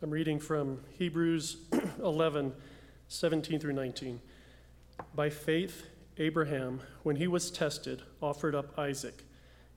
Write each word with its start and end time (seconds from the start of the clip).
I'm 0.00 0.10
reading 0.10 0.38
from 0.38 0.78
Hebrews 0.96 1.56
11, 2.04 2.52
17 3.08 3.58
through 3.58 3.72
19. 3.72 4.20
By 5.12 5.28
faith, 5.28 5.86
Abraham, 6.18 6.82
when 7.02 7.16
he 7.16 7.26
was 7.26 7.50
tested, 7.50 8.02
offered 8.22 8.54
up 8.54 8.78
Isaac, 8.78 9.24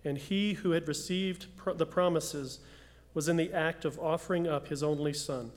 and 0.05 0.19
he 0.19 0.53
who 0.53 0.71
had 0.71 0.87
received 0.87 1.47
the 1.75 1.87
promises 1.87 2.59
was 3.15 3.27
in 3.27 3.35
the 3.35 3.51
act 3.51 3.83
of 3.83 3.97
offering 3.97 4.47
up 4.47 4.67
his 4.67 4.83
only 4.83 5.11
son, 5.11 5.51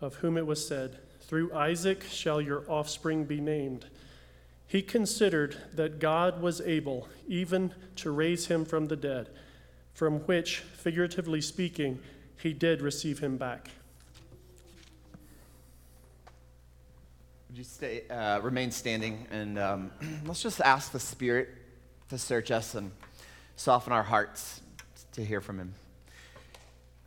of 0.00 0.16
whom 0.16 0.36
it 0.36 0.48
was 0.48 0.66
said, 0.66 0.98
Through 1.20 1.54
Isaac 1.54 2.02
shall 2.02 2.40
your 2.40 2.68
offspring 2.68 3.24
be 3.24 3.40
named. 3.40 3.86
He 4.66 4.82
considered 4.82 5.56
that 5.74 6.00
God 6.00 6.42
was 6.42 6.60
able 6.62 7.08
even 7.28 7.72
to 7.96 8.10
raise 8.10 8.48
him 8.48 8.64
from 8.64 8.88
the 8.88 8.96
dead, 8.96 9.28
from 9.94 10.18
which, 10.22 10.58
figuratively 10.58 11.40
speaking, 11.40 12.00
he 12.36 12.52
did 12.52 12.82
receive 12.82 13.20
him 13.20 13.36
back. 13.36 13.70
Would 17.52 17.58
you 17.58 17.64
stay, 17.64 18.08
uh, 18.08 18.40
remain 18.40 18.70
standing 18.70 19.26
and 19.30 19.58
um, 19.58 19.90
let's 20.24 20.42
just 20.42 20.62
ask 20.62 20.90
the 20.90 20.98
Spirit 20.98 21.50
to 22.08 22.16
search 22.16 22.50
us 22.50 22.74
and 22.74 22.90
soften 23.56 23.92
our 23.92 24.02
hearts 24.02 24.62
to 25.12 25.22
hear 25.22 25.42
from 25.42 25.58
Him. 25.58 25.74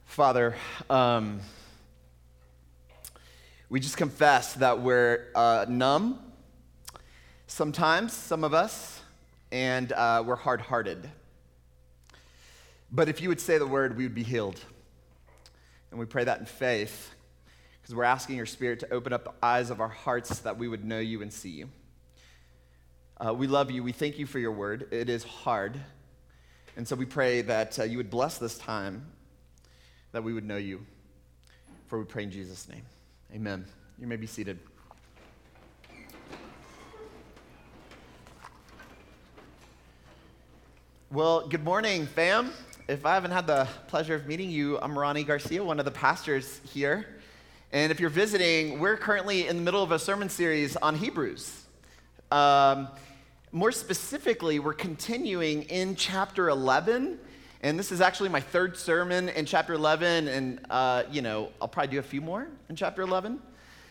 Father, 0.06 0.56
um, 0.88 1.40
we 3.70 3.80
just 3.80 3.98
confess 3.98 4.54
that 4.54 4.82
we're 4.82 5.30
uh, 5.34 5.66
numb 5.68 6.20
sometimes, 7.48 8.14
some 8.14 8.44
of 8.44 8.54
us, 8.54 9.02
and 9.52 9.92
uh, 9.94 10.22
we're 10.24 10.36
hard 10.36 10.62
hearted. 10.62 11.10
But 12.92 13.10
if 13.10 13.20
you 13.20 13.30
would 13.30 13.42
say 13.42 13.58
the 13.58 13.66
word, 13.66 13.98
we 13.98 14.04
would 14.04 14.14
be 14.14 14.22
healed. 14.22 14.60
And 15.90 16.00
we 16.00 16.06
pray 16.06 16.24
that 16.24 16.40
in 16.40 16.46
faith 16.46 17.16
because 17.86 17.94
we're 17.94 18.04
asking 18.04 18.36
your 18.36 18.48
Spirit 18.48 18.80
to 18.80 18.92
open 18.92 19.14
up 19.14 19.26
the 19.26 19.34
eyes 19.44 19.70
of 19.70 19.80
our 19.80 19.90
hearts 19.90 20.40
that 20.40 20.58
we 20.58 20.68
would 20.68 20.84
know 20.84 20.98
you 20.98 21.22
and 21.22 21.32
see 21.32 21.52
you. 21.52 21.70
Uh, 23.24 23.32
we 23.32 23.46
love 23.46 23.70
you. 23.70 23.84
We 23.84 23.92
thank 23.92 24.18
you 24.18 24.26
for 24.26 24.40
your 24.40 24.54
word. 24.54 24.88
It 24.90 25.08
is 25.08 25.24
hard. 25.24 25.80
And 26.78 26.88
so 26.88 26.96
we 26.96 27.06
pray 27.06 27.44
that 27.44 27.78
uh, 27.78 27.84
you 27.84 27.98
would 27.98 28.10
bless 28.10 28.40
this 28.40 28.58
time, 28.58 29.06
that 30.14 30.24
we 30.24 30.34
would 30.34 30.46
know 30.46 30.58
you. 30.58 30.84
For 31.86 32.00
we 32.00 32.06
pray 32.06 32.24
in 32.24 32.32
Jesus' 32.32 32.68
name. 32.68 32.82
Amen. 33.32 33.66
You 34.00 34.08
may 34.08 34.16
be 34.16 34.26
seated. 34.26 34.58
Well, 41.12 41.48
good 41.48 41.64
morning, 41.64 42.08
fam. 42.08 42.52
If 42.88 43.06
I 43.06 43.14
haven't 43.14 43.30
had 43.30 43.46
the 43.46 43.68
pleasure 43.86 44.16
of 44.16 44.26
meeting 44.26 44.50
you, 44.50 44.80
I'm 44.80 44.98
Ronnie 44.98 45.24
Garcia, 45.24 45.64
one 45.64 45.78
of 45.78 45.86
the 45.86 45.92
pastors 45.92 46.62
here. 46.74 47.15
And 47.76 47.92
if 47.92 48.00
you're 48.00 48.10
visiting, 48.10 48.80
we're 48.80 48.96
currently 48.96 49.50
in 49.50 49.58
the 49.58 49.62
middle 49.62 49.84
of 49.84 49.92
a 49.92 50.00
sermon 50.00 50.30
series 50.30 50.78
on 50.78 50.96
Hebrews. 50.96 51.66
Um, 52.32 52.88
more 53.52 53.74
specifically, 53.74 54.60
we're 54.60 54.72
continuing 54.72 55.64
in 55.64 55.98
chapter 55.98 56.48
11. 56.48 57.20
And 57.64 57.78
this 57.78 57.92
is 57.92 58.00
actually 58.00 58.30
my 58.30 58.40
third 58.40 58.78
sermon 58.78 59.28
in 59.28 59.46
chapter 59.46 59.74
11. 59.74 60.30
And, 60.30 60.62
uh, 60.70 61.04
you 61.12 61.22
know, 61.22 61.50
I'll 61.62 61.68
probably 61.68 61.92
do 61.92 62.00
a 62.00 62.02
few 62.02 62.22
more 62.22 62.48
in 62.70 62.78
chapter 62.78 63.02
11. 63.02 63.42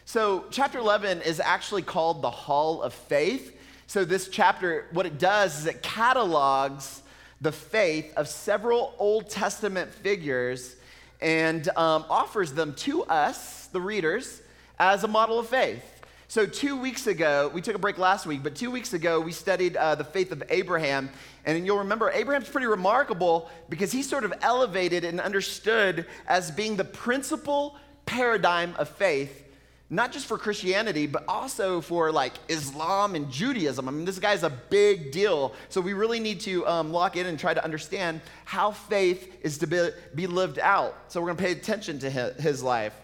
So, 0.06 0.46
chapter 0.50 0.78
11 0.78 1.20
is 1.20 1.38
actually 1.38 1.82
called 1.82 2.22
the 2.22 2.30
Hall 2.30 2.80
of 2.80 2.94
Faith. 2.94 3.54
So, 3.86 4.06
this 4.06 4.28
chapter, 4.28 4.86
what 4.92 5.04
it 5.04 5.18
does 5.18 5.58
is 5.58 5.66
it 5.66 5.82
catalogs 5.82 7.02
the 7.42 7.52
faith 7.52 8.14
of 8.16 8.28
several 8.28 8.94
Old 8.98 9.28
Testament 9.28 9.92
figures 9.92 10.74
and 11.20 11.68
um, 11.76 12.06
offers 12.08 12.54
them 12.54 12.72
to 12.76 13.02
us 13.04 13.63
the 13.74 13.80
readers, 13.80 14.40
as 14.78 15.04
a 15.04 15.08
model 15.08 15.38
of 15.38 15.48
faith. 15.48 15.84
So, 16.26 16.46
two 16.46 16.76
weeks 16.76 17.06
ago, 17.06 17.50
we 17.52 17.60
took 17.60 17.76
a 17.76 17.78
break 17.78 17.98
last 17.98 18.24
week, 18.24 18.42
but 18.42 18.54
two 18.54 18.70
weeks 18.70 18.94
ago, 18.94 19.20
we 19.20 19.30
studied 19.30 19.76
uh, 19.76 19.94
the 19.94 20.04
faith 20.04 20.32
of 20.32 20.42
Abraham. 20.48 21.10
And 21.44 21.66
you'll 21.66 21.78
remember, 21.78 22.10
Abraham's 22.10 22.48
pretty 22.48 22.66
remarkable 22.66 23.50
because 23.68 23.92
he's 23.92 24.08
sort 24.08 24.24
of 24.24 24.32
elevated 24.40 25.04
and 25.04 25.20
understood 25.20 26.06
as 26.26 26.50
being 26.50 26.76
the 26.76 26.84
principal 26.84 27.76
paradigm 28.06 28.74
of 28.78 28.88
faith, 28.88 29.44
not 29.90 30.12
just 30.12 30.26
for 30.26 30.38
Christianity, 30.38 31.06
but 31.06 31.24
also 31.28 31.82
for 31.82 32.10
like 32.10 32.32
Islam 32.48 33.14
and 33.14 33.30
Judaism. 33.30 33.86
I 33.86 33.92
mean, 33.92 34.06
this 34.06 34.18
guy's 34.18 34.42
a 34.44 34.50
big 34.50 35.12
deal. 35.12 35.52
So, 35.68 35.82
we 35.82 35.92
really 35.92 36.20
need 36.20 36.40
to 36.40 36.66
um, 36.66 36.90
lock 36.90 37.16
in 37.16 37.26
and 37.26 37.38
try 37.38 37.52
to 37.52 37.62
understand 37.62 38.22
how 38.46 38.70
faith 38.70 39.36
is 39.42 39.58
to 39.58 39.66
be, 39.66 39.90
be 40.14 40.26
lived 40.26 40.58
out. 40.58 40.96
So, 41.08 41.20
we're 41.20 41.26
going 41.26 41.36
to 41.36 41.44
pay 41.44 41.52
attention 41.52 41.98
to 41.98 42.10
his, 42.10 42.42
his 42.42 42.62
life. 42.62 42.94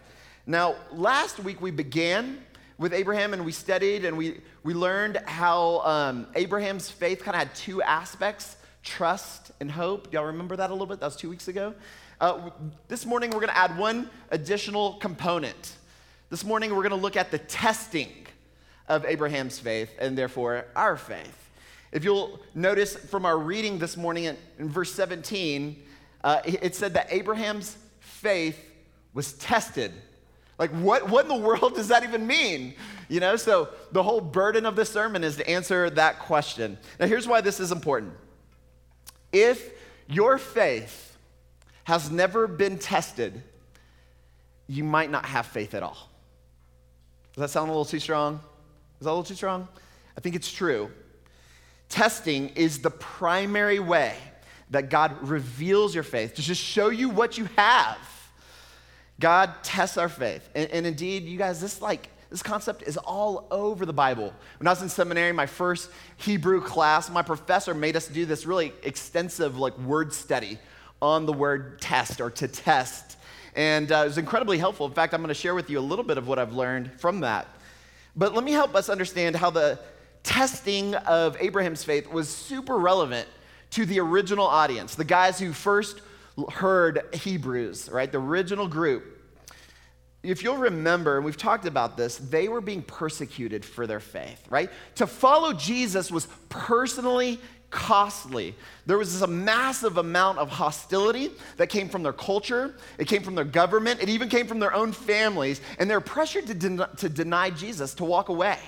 Now, 0.47 0.77
last 0.91 1.39
week 1.39 1.61
we 1.61 1.71
began 1.71 2.43
with 2.79 2.95
Abraham 2.95 3.35
and 3.35 3.45
we 3.45 3.53
studied 3.53 4.07
and 4.07 4.17
we, 4.17 4.41
we 4.63 4.73
learned 4.73 5.19
how 5.27 5.81
um, 5.81 6.27
Abraham's 6.35 6.89
faith 6.89 7.23
kind 7.23 7.35
of 7.35 7.41
had 7.41 7.55
two 7.55 7.83
aspects 7.83 8.57
trust 8.83 9.53
and 9.61 9.71
hope. 9.71 10.11
Do 10.11 10.17
y'all 10.17 10.27
remember 10.27 10.57
that 10.57 10.71
a 10.71 10.73
little 10.73 10.87
bit? 10.87 11.01
That 11.01 11.07
was 11.07 11.17
two 11.17 11.29
weeks 11.29 11.49
ago. 11.49 11.75
Uh, 12.19 12.49
this 12.89 13.05
morning 13.05 13.31
we're 13.31 13.41
going 13.41 13.51
to 13.51 13.57
add 13.57 13.77
one 13.77 14.09
additional 14.31 14.95
component. 14.95 15.77
This 16.31 16.43
morning 16.43 16.71
we're 16.71 16.89
going 16.89 16.91
to 16.91 16.97
look 16.97 17.17
at 17.19 17.31
the 17.31 17.39
testing 17.39 18.11
of 18.89 19.05
Abraham's 19.05 19.59
faith 19.59 19.91
and 19.99 20.17
therefore 20.17 20.65
our 20.75 20.97
faith. 20.97 21.51
If 21.93 22.03
you'll 22.03 22.41
notice 22.55 22.97
from 22.97 23.27
our 23.27 23.37
reading 23.37 23.79
this 23.79 23.95
morning 23.99 24.25
in, 24.25 24.39
in 24.59 24.71
verse 24.71 24.93
17, 24.95 25.83
uh, 26.25 26.41
it 26.45 26.75
said 26.75 26.95
that 26.95 27.09
Abraham's 27.11 27.77
faith 27.99 28.59
was 29.13 29.35
tested 29.35 29.93
like, 30.61 30.71
what, 30.73 31.09
what 31.09 31.25
in 31.25 31.29
the 31.29 31.37
world 31.37 31.75
does 31.75 31.89
that 31.89 32.05
even 32.05 32.27
mean? 32.27 32.75
You 33.09 33.19
know, 33.19 33.37
so 33.37 33.71
the 33.93 34.03
whole 34.03 34.21
burden 34.21 34.67
of 34.67 34.77
this 34.77 34.91
sermon 34.91 35.25
is 35.25 35.37
to 35.37 35.51
answer 35.51 35.89
that 35.89 36.19
question. 36.19 36.77
Now, 37.01 37.07
here's 37.07 37.27
why 37.27 37.41
this 37.41 37.61
is 37.61 37.73
important. 37.73 38.13
If 39.33 39.73
your 40.07 40.37
faith 40.37 41.17
has 41.85 42.11
never 42.11 42.47
been 42.47 42.79
tested, 42.79 43.43
you 44.67 44.85
might 44.85 45.11
not 45.11 45.25
have 45.25 45.47
faith 45.47 45.73
at 45.73 45.83
all. 45.83 46.11
Does 47.33 47.41
that 47.41 47.49
sound 47.49 47.71
a 47.71 47.73
little 47.73 47.87
too 47.87 47.99
strong? 47.99 48.35
Is 48.35 49.07
that 49.07 49.09
a 49.09 49.13
little 49.13 49.25
too 49.25 49.35
strong? 49.35 49.67
I 50.15 50.21
think 50.21 50.37
it's 50.37 50.53
true. 50.53 50.91
Testing 51.89 52.51
is 52.51 52.81
the 52.81 52.91
primary 52.91 53.79
way 53.79 54.15
that 54.69 54.91
God 54.91 55.27
reveals 55.27 55.95
your 55.95 56.05
faith 56.05 56.35
to 56.35 56.43
just 56.43 56.61
show 56.61 56.91
you 56.91 57.09
what 57.09 57.39
you 57.39 57.49
have. 57.57 57.97
God 59.21 59.53
tests 59.63 59.97
our 59.97 60.09
faith. 60.09 60.49
And, 60.55 60.71
and, 60.71 60.87
indeed, 60.87 61.25
you 61.25 61.39
guys, 61.39 61.61
this 61.61 61.81
like 61.81 62.09
this 62.31 62.43
concept 62.43 62.83
is 62.83 62.97
all 62.97 63.47
over 63.51 63.85
the 63.85 63.93
Bible. 63.93 64.33
When 64.59 64.67
I 64.67 64.71
was 64.71 64.83
in 64.83 64.89
seminary, 64.89 65.33
my 65.33 65.47
first 65.47 65.91
Hebrew 66.17 66.61
class, 66.61 67.11
my 67.11 67.23
professor 67.23 67.75
made 67.75 67.97
us 67.97 68.07
do 68.07 68.25
this 68.25 68.47
really 68.47 68.73
extensive 68.83 69.59
like 69.59 69.77
word 69.79 70.13
study 70.13 70.59
on 71.03 71.27
the 71.27 71.33
word 71.33 71.81
test 71.81 72.21
or 72.21 72.31
to 72.31 72.49
test. 72.49 73.17
And 73.57 73.91
uh, 73.91 74.03
it 74.03 74.05
was 74.05 74.19
incredibly 74.19 74.59
helpful. 74.59 74.87
In 74.87 74.93
fact, 74.93 75.13
I'm 75.13 75.21
going 75.21 75.29
to 75.29 75.35
share 75.35 75.57
with 75.57 75.71
you 75.71 75.79
a 75.79 75.81
little 75.81 76.05
bit 76.05 76.19
of 76.19 76.29
what 76.29 76.39
I've 76.39 76.53
learned 76.53 76.93
from 77.01 77.21
that. 77.21 77.49
But 78.15 78.33
let 78.35 78.45
me 78.45 78.53
help 78.53 78.77
us 78.77 78.89
understand 78.89 79.35
how 79.35 79.51
the 79.51 79.81
testing 80.23 80.95
of 80.95 81.37
Abraham's 81.41 81.83
faith 81.83 82.11
was 82.11 82.29
super 82.29 82.79
relevant 82.79 83.27
to 83.71 83.85
the 83.87 83.99
original 83.99 84.47
audience, 84.47 84.95
the 84.95 85.05
guys 85.05 85.41
who 85.41 85.53
first 85.53 86.01
heard 86.47 87.15
Hebrews, 87.15 87.89
right? 87.91 88.11
The 88.11 88.19
original 88.19 88.69
group. 88.69 89.19
If 90.23 90.43
you'll 90.43 90.59
remember, 90.59 91.17
and 91.17 91.25
we've 91.25 91.37
talked 91.37 91.65
about 91.65 91.97
this, 91.97 92.19
they 92.19 92.49
were 92.49 92.61
being 92.61 92.83
persecuted 92.83 93.65
for 93.65 93.87
their 93.87 94.01
faith, 94.01 94.45
right? 94.51 94.71
To 94.97 95.07
follow 95.07 95.55
Jesus 95.55 96.11
was 96.11 96.29
personally 96.51 97.41
costly. 97.71 98.55
There 98.85 98.99
was 98.99 99.23
a 99.23 99.27
massive 99.27 99.97
amount 99.97 100.39
of 100.39 100.51
hostility 100.51 101.31
that 101.57 101.69
came 101.69 101.89
from 101.89 102.03
their 102.03 102.13
culture, 102.13 102.75
it 102.99 103.07
came 103.07 103.23
from 103.23 103.35
their 103.35 103.45
government, 103.45 104.03
it 104.03 104.09
even 104.09 104.29
came 104.29 104.47
from 104.47 104.59
their 104.59 104.75
own 104.75 104.93
families, 104.93 105.61
and 105.79 105.89
they're 105.89 106.01
pressured 106.01 106.47
to, 106.49 106.55
den- 106.55 106.85
to 106.99 107.09
deny 107.09 107.49
Jesus, 107.51 107.95
to 107.95 108.05
walk 108.05 108.29
away. 108.29 108.59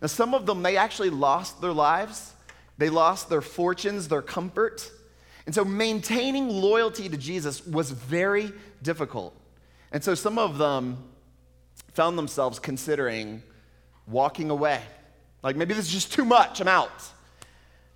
Now, 0.00 0.06
some 0.06 0.34
of 0.34 0.46
them, 0.46 0.62
they 0.62 0.76
actually 0.76 1.10
lost 1.10 1.60
their 1.60 1.72
lives, 1.72 2.32
they 2.78 2.88
lost 2.88 3.28
their 3.28 3.42
fortunes, 3.42 4.08
their 4.08 4.22
comfort. 4.22 4.90
And 5.46 5.54
so 5.54 5.64
maintaining 5.64 6.48
loyalty 6.48 7.08
to 7.08 7.16
Jesus 7.16 7.66
was 7.66 7.90
very 7.90 8.52
difficult. 8.82 9.34
And 9.90 10.02
so 10.02 10.14
some 10.14 10.38
of 10.38 10.58
them 10.58 10.98
found 11.92 12.16
themselves 12.16 12.58
considering 12.58 13.42
walking 14.06 14.50
away. 14.50 14.80
Like, 15.42 15.56
maybe 15.56 15.74
this 15.74 15.86
is 15.86 15.92
just 15.92 16.12
too 16.12 16.24
much, 16.24 16.60
I'm 16.60 16.68
out. 16.68 16.90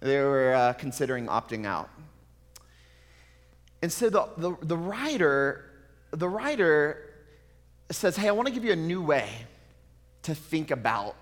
They 0.00 0.20
were 0.20 0.54
uh, 0.54 0.72
considering 0.74 1.26
opting 1.26 1.64
out. 1.64 1.88
And 3.82 3.92
so 3.92 4.10
the, 4.10 4.28
the, 4.36 4.56
the 4.62 4.76
writer, 4.76 5.70
the 6.10 6.28
writer 6.28 7.14
says, 7.90 8.16
Hey, 8.16 8.28
I 8.28 8.32
want 8.32 8.48
to 8.48 8.54
give 8.54 8.64
you 8.64 8.72
a 8.72 8.76
new 8.76 9.02
way 9.02 9.28
to 10.22 10.34
think 10.34 10.70
about 10.70 11.16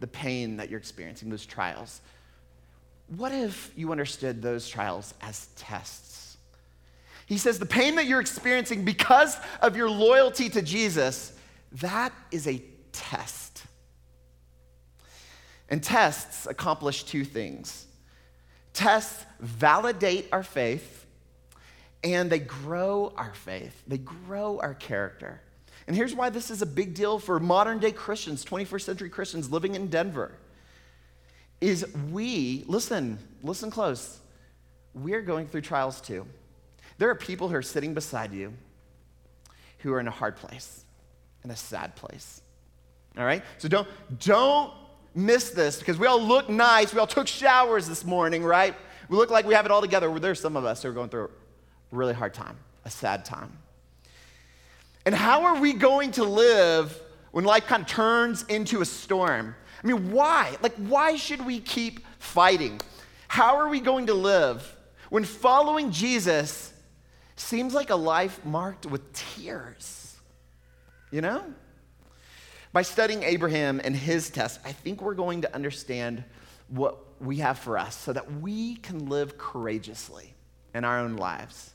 the 0.00 0.06
pain 0.06 0.56
that 0.56 0.70
you're 0.70 0.78
experiencing, 0.78 1.30
those 1.30 1.46
trials. 1.46 2.00
What 3.16 3.32
if 3.32 3.72
you 3.76 3.90
understood 3.90 4.40
those 4.40 4.68
trials 4.68 5.14
as 5.20 5.48
tests? 5.56 6.36
He 7.26 7.38
says 7.38 7.58
the 7.58 7.66
pain 7.66 7.96
that 7.96 8.06
you're 8.06 8.20
experiencing 8.20 8.84
because 8.84 9.36
of 9.60 9.76
your 9.76 9.90
loyalty 9.90 10.48
to 10.50 10.62
Jesus, 10.62 11.32
that 11.72 12.12
is 12.30 12.46
a 12.46 12.62
test. 12.92 13.64
And 15.68 15.82
tests 15.82 16.46
accomplish 16.46 17.04
two 17.04 17.24
things 17.24 17.86
tests 18.72 19.24
validate 19.40 20.28
our 20.32 20.44
faith, 20.44 21.06
and 22.04 22.30
they 22.30 22.38
grow 22.38 23.12
our 23.16 23.34
faith, 23.34 23.82
they 23.86 23.98
grow 23.98 24.60
our 24.60 24.74
character. 24.74 25.40
And 25.86 25.96
here's 25.96 26.14
why 26.14 26.30
this 26.30 26.50
is 26.50 26.62
a 26.62 26.66
big 26.66 26.94
deal 26.94 27.18
for 27.18 27.40
modern 27.40 27.80
day 27.80 27.90
Christians, 27.90 28.44
21st 28.44 28.82
century 28.82 29.10
Christians 29.10 29.50
living 29.50 29.74
in 29.74 29.88
Denver. 29.88 30.32
Is 31.60 31.86
we, 32.10 32.64
listen, 32.66 33.18
listen 33.42 33.70
close, 33.70 34.20
we're 34.94 35.22
going 35.22 35.46
through 35.46 35.60
trials 35.60 36.00
too. 36.00 36.26
There 36.98 37.10
are 37.10 37.14
people 37.14 37.48
who 37.48 37.56
are 37.56 37.62
sitting 37.62 37.94
beside 37.94 38.32
you 38.32 38.52
who 39.78 39.92
are 39.92 40.00
in 40.00 40.08
a 40.08 40.12
hard 40.12 40.36
place, 40.36 40.84
in 41.44 41.50
a 41.50 41.56
sad 41.56 41.96
place. 41.96 42.42
All 43.16 43.24
right? 43.24 43.42
So 43.58 43.68
don't, 43.68 43.88
don't 44.18 44.72
miss 45.14 45.50
this 45.50 45.78
because 45.78 45.98
we 45.98 46.06
all 46.06 46.20
look 46.20 46.48
nice. 46.48 46.92
We 46.92 47.00
all 47.00 47.06
took 47.06 47.26
showers 47.26 47.88
this 47.88 48.04
morning, 48.04 48.44
right? 48.44 48.74
We 49.08 49.16
look 49.16 49.30
like 49.30 49.46
we 49.46 49.54
have 49.54 49.64
it 49.64 49.72
all 49.72 49.80
together. 49.80 50.16
There's 50.18 50.40
some 50.40 50.56
of 50.56 50.64
us 50.64 50.82
who 50.82 50.88
are 50.90 50.92
going 50.92 51.08
through 51.08 51.24
a 51.24 51.96
really 51.96 52.14
hard 52.14 52.34
time, 52.34 52.56
a 52.84 52.90
sad 52.90 53.24
time. 53.24 53.58
And 55.06 55.14
how 55.14 55.44
are 55.44 55.60
we 55.60 55.72
going 55.72 56.12
to 56.12 56.24
live 56.24 57.00
when 57.32 57.44
life 57.44 57.66
kind 57.66 57.82
of 57.82 57.88
turns 57.88 58.44
into 58.44 58.82
a 58.82 58.84
storm? 58.84 59.54
I 59.82 59.86
mean, 59.86 60.10
why? 60.10 60.56
Like, 60.62 60.74
why 60.76 61.16
should 61.16 61.44
we 61.44 61.60
keep 61.60 62.00
fighting? 62.18 62.80
How 63.28 63.56
are 63.56 63.68
we 63.68 63.80
going 63.80 64.06
to 64.06 64.14
live 64.14 64.76
when 65.08 65.24
following 65.24 65.90
Jesus 65.90 66.72
seems 67.36 67.74
like 67.74 67.90
a 67.90 67.96
life 67.96 68.44
marked 68.44 68.86
with 68.86 69.12
tears? 69.12 70.16
You 71.10 71.22
know? 71.22 71.44
By 72.72 72.82
studying 72.82 73.22
Abraham 73.22 73.80
and 73.82 73.96
his 73.96 74.30
test, 74.30 74.60
I 74.64 74.72
think 74.72 75.02
we're 75.02 75.14
going 75.14 75.42
to 75.42 75.54
understand 75.54 76.22
what 76.68 76.98
we 77.20 77.36
have 77.38 77.58
for 77.58 77.76
us 77.78 77.96
so 77.96 78.12
that 78.12 78.40
we 78.40 78.76
can 78.76 79.08
live 79.08 79.36
courageously 79.38 80.34
in 80.74 80.84
our 80.84 81.00
own 81.00 81.16
lives. 81.16 81.72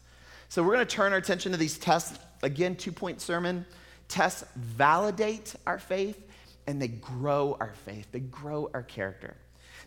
So, 0.48 0.64
we're 0.64 0.76
going 0.76 0.88
to 0.88 0.96
turn 0.96 1.12
our 1.12 1.18
attention 1.18 1.52
to 1.52 1.58
these 1.58 1.78
tests 1.78 2.18
Again, 2.46 2.76
two 2.76 2.92
point 2.92 3.22
sermon. 3.22 3.66
Tests 4.08 4.46
validate 4.56 5.56
our 5.66 5.80
faith 5.80 6.25
and 6.68 6.82
they 6.82 6.88
grow 6.88 7.58
our 7.60 7.74
faith, 7.86 8.08
they 8.12 8.20
grow 8.20 8.70
our 8.74 8.84
character. 8.84 9.36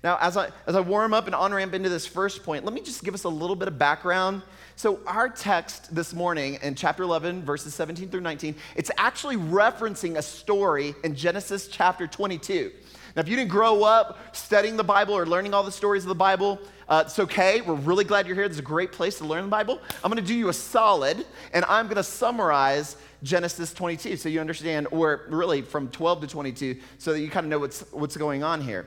Now, 0.04 0.16
as 0.20 0.36
I, 0.36 0.50
as 0.66 0.76
I 0.76 0.80
warm 0.80 1.12
up 1.12 1.26
and 1.26 1.34
on 1.34 1.52
ramp 1.52 1.74
into 1.74 1.88
this 1.88 2.06
first 2.06 2.44
point, 2.44 2.64
let 2.64 2.72
me 2.72 2.80
just 2.80 3.02
give 3.02 3.14
us 3.14 3.24
a 3.24 3.28
little 3.28 3.56
bit 3.56 3.66
of 3.66 3.78
background. 3.78 4.42
So, 4.76 5.00
our 5.06 5.28
text 5.28 5.92
this 5.92 6.14
morning 6.14 6.58
in 6.62 6.76
chapter 6.76 7.02
11, 7.02 7.42
verses 7.42 7.74
17 7.74 8.08
through 8.08 8.20
19, 8.20 8.54
it's 8.76 8.92
actually 8.96 9.36
referencing 9.36 10.16
a 10.16 10.22
story 10.22 10.94
in 11.02 11.16
Genesis 11.16 11.66
chapter 11.66 12.06
22. 12.06 12.70
Now, 13.16 13.22
if 13.22 13.28
you 13.28 13.34
didn't 13.34 13.50
grow 13.50 13.82
up 13.82 14.36
studying 14.36 14.76
the 14.76 14.84
Bible 14.84 15.14
or 15.14 15.26
learning 15.26 15.52
all 15.52 15.64
the 15.64 15.72
stories 15.72 16.04
of 16.04 16.08
the 16.08 16.14
Bible, 16.14 16.60
uh, 16.88 17.04
it's 17.04 17.18
okay. 17.18 17.60
We're 17.60 17.74
really 17.74 18.04
glad 18.04 18.26
you're 18.26 18.34
here. 18.34 18.48
This 18.48 18.56
is 18.56 18.60
a 18.60 18.62
great 18.62 18.92
place 18.92 19.18
to 19.18 19.24
learn 19.24 19.44
the 19.44 19.50
Bible. 19.50 19.78
I'm 20.02 20.10
going 20.10 20.22
to 20.22 20.26
do 20.26 20.34
you 20.34 20.48
a 20.48 20.54
solid, 20.54 21.26
and 21.52 21.64
I'm 21.66 21.86
going 21.86 21.96
to 21.96 22.02
summarize 22.02 22.96
Genesis 23.22 23.74
22 23.74 24.16
so 24.16 24.28
you 24.30 24.40
understand, 24.40 24.88
or 24.90 25.26
really 25.28 25.60
from 25.60 25.88
12 25.90 26.22
to 26.22 26.26
22, 26.26 26.76
so 26.96 27.12
that 27.12 27.20
you 27.20 27.28
kind 27.28 27.44
of 27.44 27.50
know 27.50 27.58
what's, 27.58 27.80
what's 27.92 28.16
going 28.16 28.42
on 28.42 28.62
here. 28.62 28.86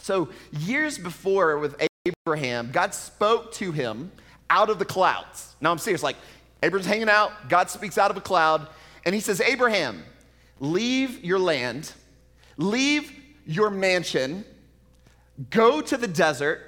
So, 0.00 0.28
years 0.52 0.98
before 0.98 1.58
with 1.58 1.82
Abraham, 2.04 2.70
God 2.70 2.92
spoke 2.92 3.52
to 3.52 3.72
him 3.72 4.12
out 4.50 4.68
of 4.68 4.78
the 4.78 4.84
clouds. 4.84 5.54
Now, 5.62 5.70
I'm 5.70 5.78
serious. 5.78 6.02
Like, 6.02 6.16
Abraham's 6.62 6.86
hanging 6.86 7.08
out, 7.08 7.48
God 7.48 7.70
speaks 7.70 7.96
out 7.96 8.10
of 8.10 8.18
a 8.18 8.20
cloud, 8.20 8.68
and 9.06 9.14
he 9.14 9.20
says, 9.20 9.40
Abraham, 9.40 10.04
leave 10.60 11.24
your 11.24 11.38
land, 11.38 11.92
leave 12.58 13.12
your 13.46 13.70
mansion, 13.70 14.44
go 15.48 15.80
to 15.80 15.96
the 15.96 16.08
desert 16.08 16.60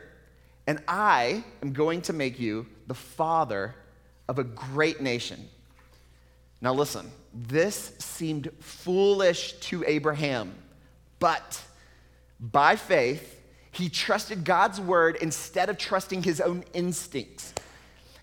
and 0.66 0.82
I 0.88 1.44
am 1.62 1.72
going 1.72 2.02
to 2.02 2.12
make 2.12 2.38
you 2.40 2.66
the 2.86 2.94
father 2.94 3.74
of 4.28 4.38
a 4.38 4.44
great 4.44 5.00
nation. 5.00 5.48
Now, 6.60 6.72
listen, 6.72 7.10
this 7.32 7.92
seemed 7.98 8.50
foolish 8.60 9.52
to 9.54 9.84
Abraham, 9.86 10.54
but 11.18 11.62
by 12.40 12.76
faith, 12.76 13.32
he 13.70 13.88
trusted 13.88 14.44
God's 14.44 14.80
word 14.80 15.16
instead 15.20 15.68
of 15.68 15.76
trusting 15.76 16.22
his 16.22 16.40
own 16.40 16.64
instincts. 16.72 17.52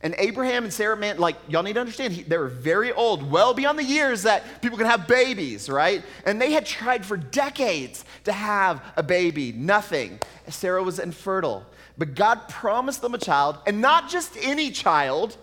And 0.02 0.16
Abraham 0.18 0.66
and 0.66 0.74
Sarah, 0.74 0.98
man, 0.98 1.18
like, 1.18 1.38
y'all 1.48 1.64
need 1.64 1.74
to 1.74 1.80
understand, 1.80 2.12
he, 2.12 2.24
they 2.24 2.38
were 2.38 2.50
very 2.50 2.92
old, 2.92 3.32
well 3.32 3.54
beyond 3.54 3.80
the 3.80 3.86
years 3.86 4.24
that 4.24 4.62
people 4.62 4.78
can 4.78 4.88
have 4.88 5.08
babies, 5.08 5.70
right? 5.70 6.04
And 6.26 6.42
they 6.42 6.52
had 6.52 6.66
tried 6.66 7.06
for 7.06 7.16
decades 7.16 8.04
to 8.26 8.34
have 8.34 8.84
a 8.98 9.04
baby, 9.04 9.54
nothing. 9.54 10.20
Sarah 10.50 10.84
was 10.84 11.00
infertile. 11.00 11.66
But 11.98 12.16
God 12.16 12.48
promised 12.50 13.02
them 13.02 13.14
a 13.14 13.18
child, 13.18 13.58
and 13.68 13.82
not 13.82 14.10
just 14.10 14.36
any 14.42 14.72
child, 14.72 15.38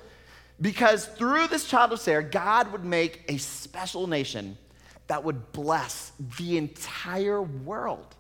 because 0.61 1.07
through 1.07 1.47
this 1.49 1.65
child 1.67 1.93
of 1.93 2.01
Sarah, 2.01 2.25
God 2.25 2.73
would 2.73 2.85
make 2.85 3.23
a 3.29 3.37
special 3.39 4.07
nation 4.07 4.59
that 5.07 5.25
would 5.25 5.53
bless 5.53 6.13
the 6.39 6.57
entire 6.57 7.41
world. 7.43 8.15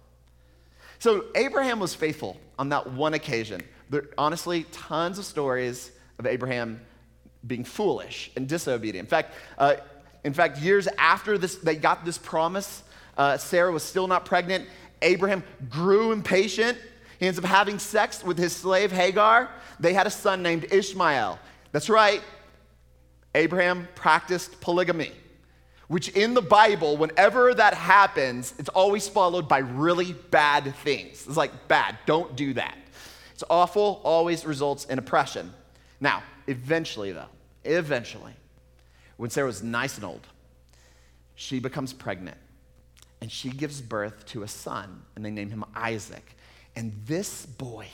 So 0.98 1.26
Abraham 1.34 1.80
was 1.80 1.94
faithful 1.94 2.36
on 2.58 2.68
that 2.70 2.92
one 2.92 3.14
occasion. 3.14 3.62
There 3.90 4.04
honestly 4.16 4.64
tons 4.70 5.18
of 5.18 5.24
stories 5.24 5.90
of 6.18 6.26
Abraham 6.26 6.80
being 7.46 7.64
foolish 7.64 8.30
and 8.36 8.48
disobedient. 8.48 9.06
In 9.06 9.10
fact, 9.10 9.34
uh, 9.58 9.76
in 10.24 10.34
fact, 10.34 10.58
years 10.58 10.86
after 10.98 11.38
this, 11.38 11.56
they 11.56 11.74
got 11.74 12.04
this 12.04 12.18
promise, 12.18 12.82
uh, 13.16 13.38
Sarah 13.38 13.72
was 13.72 13.82
still 13.82 14.06
not 14.06 14.24
pregnant. 14.24 14.68
Abraham 15.02 15.42
grew 15.70 16.12
impatient 16.12 16.76
he 17.20 17.26
ends 17.26 17.38
up 17.38 17.44
having 17.44 17.78
sex 17.78 18.24
with 18.24 18.38
his 18.38 18.56
slave 18.56 18.90
Hagar. 18.90 19.50
They 19.78 19.92
had 19.92 20.06
a 20.06 20.10
son 20.10 20.42
named 20.42 20.66
Ishmael. 20.72 21.38
That's 21.70 21.90
right, 21.90 22.22
Abraham 23.34 23.86
practiced 23.94 24.60
polygamy, 24.62 25.12
which 25.88 26.08
in 26.08 26.32
the 26.32 26.42
Bible, 26.42 26.96
whenever 26.96 27.52
that 27.54 27.74
happens, 27.74 28.54
it's 28.58 28.70
always 28.70 29.06
followed 29.06 29.48
by 29.48 29.58
really 29.58 30.14
bad 30.30 30.74
things. 30.76 31.26
It's 31.26 31.36
like, 31.36 31.68
bad, 31.68 31.98
don't 32.06 32.34
do 32.34 32.54
that. 32.54 32.76
It's 33.34 33.44
awful, 33.50 34.00
always 34.02 34.44
results 34.46 34.86
in 34.86 34.98
oppression. 34.98 35.52
Now, 36.00 36.22
eventually, 36.46 37.12
though, 37.12 37.28
eventually, 37.64 38.32
when 39.18 39.28
Sarah 39.28 39.46
was 39.46 39.62
nice 39.62 39.96
and 39.96 40.04
old, 40.06 40.26
she 41.34 41.60
becomes 41.60 41.92
pregnant 41.92 42.38
and 43.20 43.30
she 43.30 43.50
gives 43.50 43.82
birth 43.82 44.24
to 44.26 44.42
a 44.42 44.48
son, 44.48 45.02
and 45.14 45.24
they 45.24 45.30
name 45.30 45.50
him 45.50 45.64
Isaac. 45.74 46.36
And 46.76 46.92
this 47.06 47.46
boy 47.46 47.88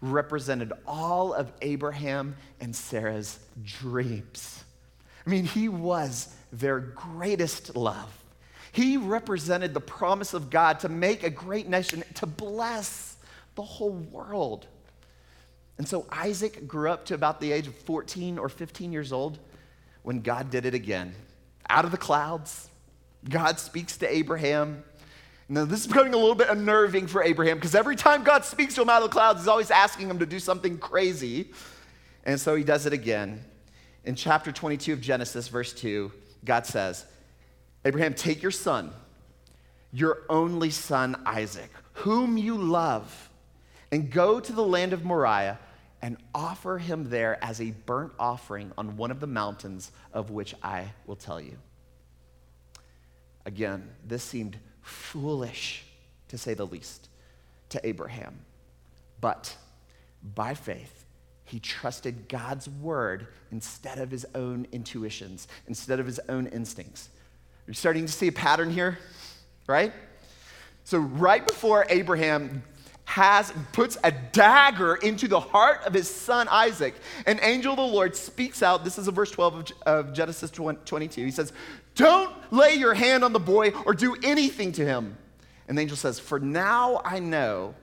represented 0.00 0.72
all 0.86 1.34
of 1.34 1.52
Abraham 1.60 2.36
and 2.60 2.74
Sarah's 2.74 3.38
dreams. 3.62 4.64
I 5.26 5.30
mean, 5.30 5.44
he 5.44 5.68
was 5.68 6.34
their 6.52 6.80
greatest 6.80 7.76
love. 7.76 8.16
He 8.72 8.96
represented 8.96 9.74
the 9.74 9.80
promise 9.80 10.32
of 10.32 10.48
God 10.48 10.80
to 10.80 10.88
make 10.88 11.22
a 11.22 11.30
great 11.30 11.68
nation, 11.68 12.04
to 12.14 12.26
bless 12.26 13.16
the 13.56 13.62
whole 13.62 13.90
world. 13.90 14.66
And 15.76 15.88
so 15.88 16.06
Isaac 16.10 16.68
grew 16.68 16.90
up 16.90 17.06
to 17.06 17.14
about 17.14 17.40
the 17.40 17.52
age 17.52 17.66
of 17.66 17.74
14 17.74 18.38
or 18.38 18.48
15 18.48 18.92
years 18.92 19.12
old 19.12 19.38
when 20.02 20.20
God 20.20 20.50
did 20.50 20.66
it 20.66 20.74
again. 20.74 21.14
Out 21.68 21.84
of 21.84 21.90
the 21.90 21.96
clouds, 21.96 22.68
God 23.28 23.58
speaks 23.58 23.96
to 23.98 24.12
Abraham 24.12 24.82
now, 25.52 25.64
this 25.64 25.80
is 25.80 25.88
becoming 25.88 26.14
a 26.14 26.16
little 26.16 26.36
bit 26.36 26.48
unnerving 26.48 27.08
for 27.08 27.24
Abraham 27.24 27.56
because 27.56 27.74
every 27.74 27.96
time 27.96 28.22
God 28.22 28.44
speaks 28.44 28.76
to 28.76 28.82
him 28.82 28.88
out 28.88 29.02
of 29.02 29.10
the 29.10 29.12
clouds, 29.12 29.40
he's 29.40 29.48
always 29.48 29.72
asking 29.72 30.08
him 30.08 30.20
to 30.20 30.26
do 30.26 30.38
something 30.38 30.78
crazy. 30.78 31.50
And 32.24 32.40
so 32.40 32.54
he 32.54 32.62
does 32.62 32.86
it 32.86 32.92
again. 32.92 33.44
In 34.04 34.14
chapter 34.14 34.52
22 34.52 34.92
of 34.92 35.00
Genesis, 35.00 35.48
verse 35.48 35.72
2, 35.72 36.12
God 36.44 36.66
says, 36.66 37.04
Abraham, 37.84 38.14
take 38.14 38.42
your 38.42 38.52
son, 38.52 38.92
your 39.92 40.18
only 40.28 40.70
son 40.70 41.20
Isaac, 41.26 41.70
whom 41.94 42.38
you 42.38 42.56
love, 42.56 43.28
and 43.90 44.08
go 44.08 44.38
to 44.38 44.52
the 44.52 44.64
land 44.64 44.92
of 44.92 45.04
Moriah 45.04 45.58
and 46.00 46.16
offer 46.32 46.78
him 46.78 47.10
there 47.10 47.44
as 47.44 47.60
a 47.60 47.72
burnt 47.86 48.12
offering 48.20 48.70
on 48.78 48.96
one 48.96 49.10
of 49.10 49.18
the 49.18 49.26
mountains 49.26 49.90
of 50.12 50.30
which 50.30 50.54
I 50.62 50.92
will 51.08 51.16
tell 51.16 51.40
you. 51.40 51.56
Again, 53.44 53.88
this 54.06 54.22
seemed 54.22 54.56
foolish, 54.90 55.84
to 56.28 56.38
say 56.38 56.54
the 56.54 56.66
least, 56.66 57.08
to 57.70 57.86
Abraham. 57.86 58.40
But 59.20 59.56
by 60.34 60.54
faith, 60.54 61.04
he 61.44 61.58
trusted 61.58 62.28
God's 62.28 62.68
word 62.68 63.26
instead 63.50 63.98
of 63.98 64.10
his 64.10 64.26
own 64.34 64.66
intuitions, 64.72 65.48
instead 65.66 65.98
of 66.00 66.06
his 66.06 66.20
own 66.28 66.46
instincts. 66.48 67.08
You're 67.66 67.74
starting 67.74 68.06
to 68.06 68.12
see 68.12 68.28
a 68.28 68.32
pattern 68.32 68.70
here, 68.70 68.98
right? 69.66 69.92
So, 70.84 70.98
right 70.98 71.46
before 71.46 71.86
Abraham 71.88 72.62
has 73.10 73.52
puts 73.72 73.98
a 74.04 74.12
dagger 74.12 74.94
into 74.94 75.26
the 75.26 75.40
heart 75.40 75.82
of 75.84 75.92
his 75.92 76.08
son 76.08 76.46
Isaac. 76.48 76.94
An 77.26 77.40
angel 77.42 77.72
of 77.72 77.78
the 77.78 77.82
Lord 77.82 78.14
speaks 78.14 78.62
out. 78.62 78.84
This 78.84 78.98
is 78.98 79.08
a 79.08 79.10
verse 79.10 79.32
12 79.32 79.54
of, 79.54 79.72
of 79.84 80.12
Genesis 80.12 80.48
22. 80.48 81.24
He 81.24 81.32
says, 81.32 81.52
Don't 82.00 82.34
lay 82.52 82.74
your 82.74 82.94
hand 82.94 83.24
on 83.24 83.32
the 83.32 83.38
boy 83.38 83.70
or 83.84 83.94
do 83.94 84.16
anything 84.22 84.72
to 84.72 84.84
him. 84.84 85.16
And 85.68 85.76
the 85.76 85.82
angel 85.82 85.96
says, 85.96 86.18
For 86.18 86.40
now 86.40 87.00
I 87.04 87.18
know 87.20 87.74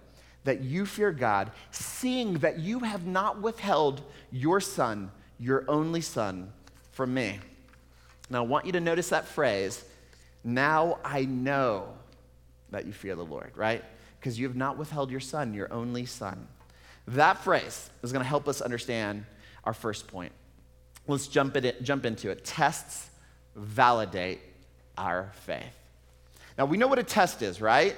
that 0.44 0.62
you 0.62 0.86
fear 0.86 1.12
God, 1.12 1.52
seeing 1.72 2.36
that 2.40 2.60
you 2.60 2.80
have 2.80 3.06
not 3.06 3.42
withheld 3.42 4.02
your 4.32 4.60
son, 4.60 5.12
your 5.40 5.66
only 5.68 6.02
son, 6.02 6.52
from 6.92 7.14
me. 7.14 7.40
Now 8.30 8.44
I 8.44 8.48
want 8.48 8.66
you 8.66 8.72
to 8.74 8.80
notice 8.80 9.10
that 9.10 9.26
phrase, 9.28 9.84
now 10.44 11.00
I 11.04 11.26
know 11.26 11.94
that 12.72 12.86
you 12.86 12.94
fear 12.94 13.16
the 13.16 13.26
Lord, 13.26 13.52
right? 13.56 13.84
because 14.20 14.40
you 14.40 14.48
have 14.48 14.56
not 14.56 14.78
withheld 14.78 15.12
your 15.12 15.20
son, 15.20 15.54
your 15.54 15.72
only 15.72 16.06
son. 16.06 16.48
That 17.08 17.38
phrase 17.44 17.90
is 18.04 18.12
going 18.12 18.24
to 18.24 18.28
help 18.28 18.48
us 18.48 18.62
understand 18.62 19.26
our 19.64 19.74
first 19.74 20.08
point. 20.08 20.34
Let's 21.08 21.28
jump, 21.28 21.56
it, 21.56 21.82
jump 21.84 22.06
into 22.06 22.30
it. 22.30 22.44
Tests 22.44 23.10
validate 23.58 24.40
our 24.98 25.32
faith. 25.42 25.64
Now, 26.58 26.66
we 26.66 26.78
know 26.78 26.88
what 26.88 27.00
a 27.00 27.04
test 27.04 27.42
is, 27.42 27.60
right? 27.60 27.96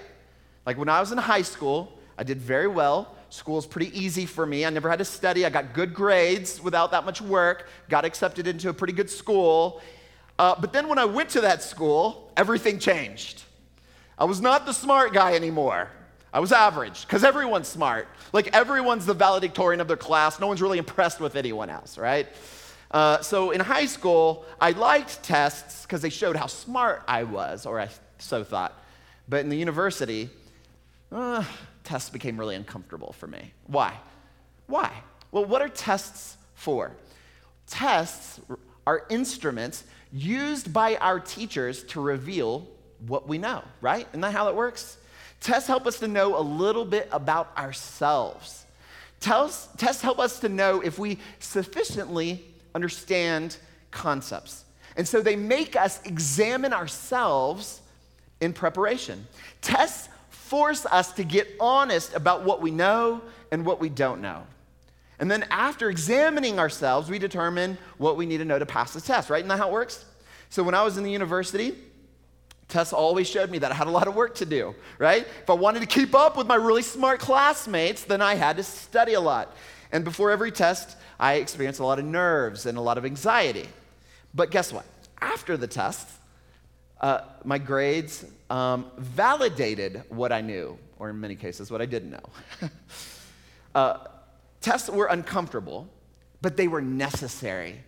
Like 0.66 0.78
when 0.78 0.90
I 0.90 1.00
was 1.00 1.12
in 1.12 1.18
high 1.18 1.42
school, 1.42 1.98
I 2.18 2.24
did 2.24 2.40
very 2.42 2.68
well. 2.68 3.16
School 3.30 3.56
was 3.56 3.66
pretty 3.66 3.98
easy 3.98 4.26
for 4.26 4.46
me. 4.46 4.66
I 4.66 4.70
never 4.70 4.90
had 4.90 5.00
to 5.00 5.06
study. 5.06 5.46
I 5.46 5.50
got 5.50 5.74
good 5.74 5.94
grades 5.94 6.62
without 6.62 6.92
that 6.92 7.06
much 7.06 7.22
work, 7.22 7.70
got 7.88 8.04
accepted 8.04 8.48
into 8.48 8.70
a 8.70 8.74
pretty 8.74 8.94
good 8.94 9.10
school. 9.10 9.82
Uh, 10.38 10.56
but 10.60 10.74
then 10.74 10.88
when 10.88 10.98
I 10.98 11.06
went 11.06 11.30
to 11.32 11.42
that 11.42 11.62
school, 11.62 12.32
everything 12.36 12.80
changed. 12.80 13.44
I 14.18 14.26
was 14.26 14.42
not 14.42 14.66
the 14.66 14.74
smart 14.74 15.14
guy 15.14 15.36
anymore. 15.36 15.90
I 16.34 16.40
was 16.40 16.52
average 16.52 17.06
because 17.06 17.24
everyone's 17.24 17.68
smart. 17.68 18.08
Like 18.34 18.54
everyone's 18.56 19.06
the 19.06 19.14
valedictorian 19.14 19.82
of 19.82 19.88
their 19.88 19.98
class. 19.98 20.40
No 20.40 20.48
one's 20.48 20.62
really 20.62 20.78
impressed 20.78 21.20
with 21.20 21.36
anyone 21.36 21.70
else, 21.70 21.98
right? 21.98 22.28
Uh, 22.92 23.22
so 23.22 23.52
in 23.52 23.60
high 23.60 23.86
school, 23.86 24.46
I 24.60 24.72
liked 24.72 25.22
tests 25.22 25.84
because 25.84 26.02
they 26.02 26.10
showed 26.10 26.36
how 26.36 26.48
smart 26.48 27.04
I 27.08 27.24
was, 27.24 27.66
or 27.66 27.80
I 27.80 27.90
so 28.18 28.44
thought. 28.44 28.74
But 29.28 29.42
in 29.42 29.50
the 29.50 29.58
university, 29.58 30.30
uh, 31.12 31.44
tests 31.84 32.10
became 32.10 32.40
really 32.40 32.56
uncomfortable 32.56 33.14
for 33.14 33.28
me. 33.28 33.54
Why? 33.68 33.94
Why? 34.68 34.92
Well, 35.32 35.46
what 35.46 35.62
are 35.62 35.70
tests 35.70 36.38
for? 36.56 36.92
Tests 37.68 38.40
are 38.88 39.06
instruments 39.10 39.84
used 40.12 40.74
by 40.74 40.96
our 40.96 41.20
teachers 41.20 41.84
to 41.84 42.02
reveal 42.02 42.68
what 43.06 43.28
we 43.28 43.38
know, 43.38 43.64
right? 43.82 44.08
Isn't 44.10 44.22
that 44.22 44.34
how 44.34 44.50
it 44.50 44.56
works? 44.56 44.98
Tests 45.40 45.68
help 45.68 45.86
us 45.86 46.00
to 46.00 46.08
know 46.08 46.38
a 46.38 46.42
little 46.42 46.86
bit 46.86 47.08
about 47.12 47.56
ourselves. 47.56 48.66
Tests, 49.20 49.70
tests 49.78 50.02
help 50.02 50.18
us 50.20 50.40
to 50.40 50.50
know 50.50 50.82
if 50.82 50.98
we 50.98 51.20
sufficiently 51.40 52.44
understand 52.76 53.58
concepts. 53.92 54.66
And 54.96 55.08
so 55.08 55.22
they 55.22 55.36
make 55.36 55.76
us 55.76 56.00
examine 56.06 56.74
ourselves 56.74 57.82
in 58.42 58.54
preparation. 58.54 59.28
Tests 59.62 60.10
force 60.30 60.86
us 60.86 61.12
to 61.14 61.24
get 61.24 61.48
honest 61.60 62.14
about 62.14 62.44
what 62.44 62.62
we 62.62 62.72
know 62.72 63.22
and 63.52 63.66
what 63.66 63.80
we 63.80 63.90
don't 63.90 64.22
know. 64.22 64.44
And 65.20 65.30
then 65.30 65.46
after 65.52 65.90
examining 65.90 66.60
ourselves, 66.60 67.10
we 67.10 67.20
determine 67.20 67.78
what 67.98 68.18
we 68.18 68.26
need 68.26 68.38
to 68.38 68.46
know 68.46 68.58
to 68.58 68.66
pass 68.66 68.94
the 68.94 69.02
test, 69.02 69.30
right? 69.30 69.40
Isn't 69.40 69.50
that 69.50 69.60
how 69.60 69.68
it 69.68 69.74
works? 69.74 70.06
So 70.50 70.64
when 70.64 70.74
I 70.76 70.84
was 70.84 70.98
in 70.98 71.04
the 71.04 71.12
university, 71.12 71.76
Tests 72.70 72.94
always 72.94 73.28
showed 73.28 73.50
me 73.50 73.58
that 73.58 73.72
I 73.72 73.76
had 73.76 73.88
a 73.88 73.92
lot 73.92 74.08
of 74.08 74.14
work 74.14 74.36
to 74.36 74.46
do, 74.46 74.76
right? 75.00 75.26
If 75.42 75.50
I 75.50 75.54
wanted 75.54 75.80
to 75.80 75.88
keep 75.88 76.14
up 76.14 76.38
with 76.38 76.46
my 76.46 76.54
really 76.54 76.84
smart 76.84 77.20
classmates, 77.20 78.04
then 78.04 78.22
I 78.22 78.36
had 78.36 78.58
to 78.58 78.64
study 78.64 79.14
a 79.14 79.20
lot. 79.20 79.56
And 79.92 80.06
before 80.06 80.30
every 80.30 80.52
test, 80.52 80.96
I 81.20 81.36
experienced 81.36 81.80
a 81.80 81.86
lot 81.86 82.00
of 82.00 82.06
nerves 82.06 82.66
and 82.66 82.78
a 82.78 82.82
lot 82.82 82.98
of 82.98 83.06
anxiety. 83.06 83.68
But 84.34 84.52
guess 84.52 84.72
what? 84.72 84.86
After 85.20 85.58
the 85.58 85.68
test, 85.68 86.08
uh, 87.02 87.22
my 87.44 87.58
grades 87.58 88.26
um, 88.50 88.92
validated 88.98 90.04
what 90.10 90.32
I 90.32 90.42
knew, 90.42 90.78
or 90.98 91.10
in 91.10 91.20
many 91.20 91.36
cases, 91.36 91.72
what 91.72 91.82
I 91.82 91.86
didn't 91.86 92.12
know. 92.12 92.70
uh, 93.76 93.98
tests 94.62 94.90
were 94.90 95.08
uncomfortable, 95.08 95.90
but 96.42 96.56
they 96.58 96.68
were 96.68 96.82
necessary 96.82 97.82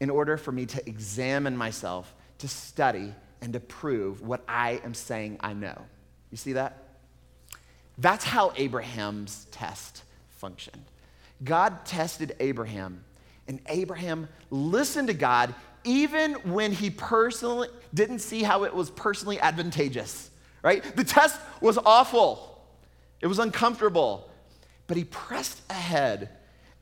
in 0.00 0.08
order 0.08 0.36
for 0.36 0.52
me 0.52 0.64
to 0.66 0.88
examine 0.88 1.56
myself, 1.56 2.14
to 2.38 2.48
study, 2.48 3.14
and 3.42 3.52
to 3.52 3.60
prove 3.60 4.22
what 4.22 4.42
I 4.48 4.80
am 4.84 4.94
saying 4.94 5.38
I 5.40 5.52
know. 5.52 5.76
You 6.30 6.36
see 6.36 6.54
that? 6.54 6.84
That's 7.98 8.24
how 8.24 8.52
Abraham's 8.56 9.46
test 9.50 10.04
functioned. 10.28 10.84
God 11.42 11.84
tested 11.84 12.36
Abraham, 12.40 13.04
and 13.48 13.60
Abraham 13.66 14.28
listened 14.50 15.08
to 15.08 15.14
God 15.14 15.54
even 15.84 16.34
when 16.52 16.72
he 16.72 16.90
personally 16.90 17.68
didn't 17.94 18.18
see 18.18 18.42
how 18.42 18.64
it 18.64 18.74
was 18.74 18.90
personally 18.90 19.40
advantageous, 19.40 20.30
right? 20.62 20.84
The 20.96 21.04
test 21.04 21.40
was 21.60 21.78
awful, 21.78 22.62
it 23.20 23.26
was 23.26 23.38
uncomfortable, 23.38 24.30
but 24.86 24.96
he 24.96 25.04
pressed 25.04 25.60
ahead. 25.70 26.30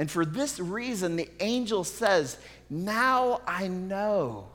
And 0.01 0.09
for 0.09 0.25
this 0.25 0.61
reason, 0.61 1.17
the 1.17 1.29
angel 1.41 1.83
says, 1.83 2.39
Now 2.71 3.41
I 3.47 3.67
know 3.67 4.49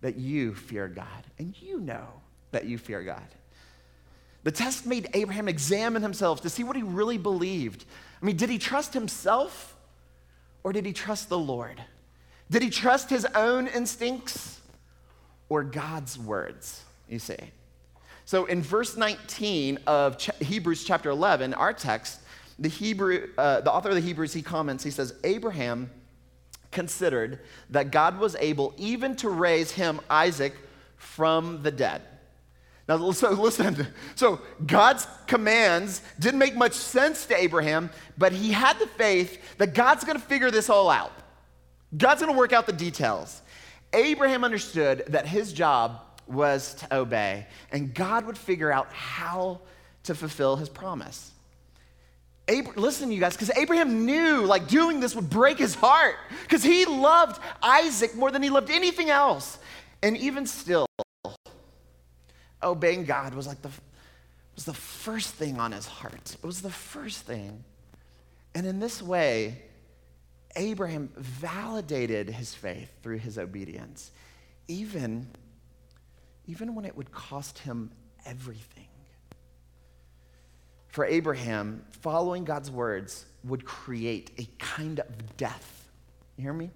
that 0.00 0.16
you 0.16 0.54
fear 0.54 0.88
God, 0.88 1.24
and 1.38 1.54
you 1.60 1.80
know 1.80 2.06
that 2.52 2.64
you 2.64 2.78
fear 2.78 3.02
God. 3.02 3.26
The 4.44 4.52
test 4.52 4.86
made 4.86 5.08
Abraham 5.12 5.48
examine 5.48 6.02
himself 6.02 6.42
to 6.42 6.48
see 6.48 6.62
what 6.62 6.76
he 6.76 6.82
really 6.82 7.18
believed. 7.18 7.84
I 8.20 8.24
mean, 8.24 8.36
did 8.36 8.50
he 8.50 8.58
trust 8.58 8.94
himself 8.94 9.76
or 10.62 10.72
did 10.72 10.86
he 10.86 10.92
trust 10.92 11.28
the 11.28 11.38
Lord? 11.38 11.80
Did 12.50 12.62
he 12.62 12.70
trust 12.70 13.10
his 13.10 13.24
own 13.34 13.66
instincts 13.66 14.60
or 15.48 15.62
God's 15.62 16.18
words? 16.18 16.82
You 17.08 17.18
see. 17.18 17.36
So 18.24 18.46
in 18.46 18.62
verse 18.62 18.96
19 18.96 19.78
of 19.86 20.20
Hebrews 20.40 20.84
chapter 20.84 21.10
11, 21.10 21.54
our 21.54 21.72
text, 21.72 22.20
the 22.58 22.68
Hebrew, 22.68 23.28
uh, 23.38 23.60
the 23.60 23.72
author 23.72 23.90
of 23.90 23.94
the 23.94 24.00
Hebrews, 24.00 24.32
he 24.32 24.42
comments, 24.42 24.82
he 24.82 24.90
says, 24.90 25.14
Abraham 25.22 25.90
considered 26.72 27.40
that 27.70 27.90
God 27.90 28.18
was 28.18 28.34
able 28.36 28.74
even 28.76 29.14
to 29.16 29.28
raise 29.28 29.70
him, 29.70 30.00
Isaac, 30.10 30.54
from 30.96 31.62
the 31.62 31.70
dead. 31.70 32.02
Now, 32.88 33.10
so 33.12 33.30
listen. 33.30 33.86
So, 34.14 34.40
God's 34.64 35.06
commands 35.26 36.00
didn't 36.18 36.38
make 36.38 36.56
much 36.56 36.72
sense 36.72 37.26
to 37.26 37.36
Abraham, 37.36 37.90
but 38.16 38.32
he 38.32 38.50
had 38.50 38.78
the 38.78 38.86
faith 38.86 39.58
that 39.58 39.74
God's 39.74 40.04
going 40.04 40.18
to 40.18 40.24
figure 40.24 40.50
this 40.50 40.70
all 40.70 40.88
out. 40.88 41.12
God's 41.96 42.22
going 42.22 42.32
to 42.32 42.38
work 42.38 42.52
out 42.52 42.66
the 42.66 42.72
details. 42.72 43.42
Abraham 43.92 44.42
understood 44.42 45.04
that 45.08 45.26
his 45.26 45.52
job 45.52 46.00
was 46.26 46.74
to 46.74 46.96
obey, 46.96 47.46
and 47.70 47.94
God 47.94 48.26
would 48.26 48.38
figure 48.38 48.72
out 48.72 48.92
how 48.92 49.60
to 50.04 50.14
fulfill 50.14 50.56
his 50.56 50.68
promise. 50.68 51.32
Ab- 52.48 52.76
listen, 52.76 53.10
you 53.10 53.20
guys, 53.20 53.34
because 53.34 53.50
Abraham 53.56 54.06
knew 54.06 54.42
like 54.42 54.68
doing 54.68 55.00
this 55.00 55.14
would 55.14 55.28
break 55.28 55.58
his 55.58 55.74
heart 55.74 56.16
because 56.42 56.62
he 56.62 56.84
loved 56.84 57.40
Isaac 57.62 58.14
more 58.14 58.30
than 58.30 58.42
he 58.42 58.50
loved 58.50 58.70
anything 58.70 59.10
else. 59.10 59.58
And 60.02 60.16
even 60.16 60.46
still, 60.46 60.86
obeying 62.62 63.04
God 63.04 63.34
was 63.34 63.46
like 63.46 63.62
the, 63.62 63.70
was 64.54 64.64
the 64.64 64.74
first 64.74 65.34
thing 65.34 65.58
on 65.58 65.72
his 65.72 65.86
heart. 65.86 66.36
It 66.42 66.46
was 66.46 66.62
the 66.62 66.70
first 66.70 67.22
thing. 67.22 67.64
And 68.54 68.66
in 68.66 68.80
this 68.80 69.02
way, 69.02 69.62
Abraham 70.56 71.10
validated 71.16 72.30
his 72.30 72.54
faith 72.54 72.90
through 73.02 73.18
his 73.18 73.38
obedience, 73.38 74.10
even, 74.68 75.28
even 76.46 76.74
when 76.74 76.86
it 76.86 76.96
would 76.96 77.12
cost 77.12 77.58
him 77.58 77.90
everything. 78.24 78.88
For 80.88 81.04
Abraham, 81.04 81.84
following 82.00 82.44
God's 82.44 82.70
words 82.70 83.26
would 83.44 83.66
create 83.66 84.30
a 84.38 84.48
kind 84.58 84.98
of 84.98 85.36
death. 85.36 85.90
You 86.38 86.44
hear 86.44 86.54
me? 86.54 86.70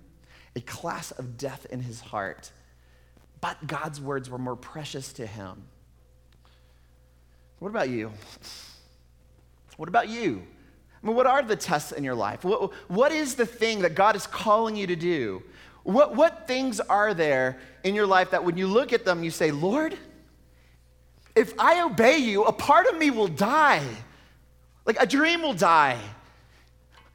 A 0.57 0.61
class 0.61 1.11
of 1.13 1.39
death 1.39 1.67
in 1.71 1.81
his 1.81 2.01
heart. 2.01 2.53
But 3.41 3.67
God's 3.67 4.01
words 4.01 4.29
were 4.29 4.39
more 4.39 4.57
precious 4.57 5.13
to 5.15 5.27
him. 5.27 5.63
What 7.59 7.69
about 7.69 7.89
you? 7.89 8.13
What 9.77 9.89
about 9.89 10.09
you? 10.09 10.43
I 11.03 11.07
mean, 11.07 11.17
what 11.17 11.27
are 11.27 11.43
the 11.43 11.57
tests 11.57 11.93
in 11.93 12.05
your 12.05 12.15
life? 12.15 12.45
What, 12.45 12.73
what 12.91 13.13
is 13.13 13.35
the 13.35 13.47
thing 13.47 13.81
that 13.81 13.95
God 13.95 14.17
is 14.17 14.27
calling 14.27 14.77
you 14.77 14.87
to 14.87 14.97
do? 14.97 15.43
What, 15.83 16.15
what 16.15 16.47
things 16.47 16.81
are 16.81 17.15
there 17.15 17.59
in 17.85 17.95
your 17.95 18.07
life 18.07 18.33
that 18.33 18.45
when 18.45 18.59
you 18.59 18.67
look 18.67 18.93
at 18.93 19.05
them, 19.05 19.25
you 19.25 19.31
say, 19.31 19.51
Lord, 19.51 19.97
if 21.35 21.55
I 21.59 21.83
obey 21.83 22.19
you, 22.19 22.45
a 22.45 22.53
part 22.53 22.87
of 22.87 22.99
me 22.99 23.11
will 23.11 23.29
die. 23.29 23.87
Like 24.85 25.01
a 25.01 25.07
dream 25.07 25.43
will 25.43 25.55
die. 25.55 25.99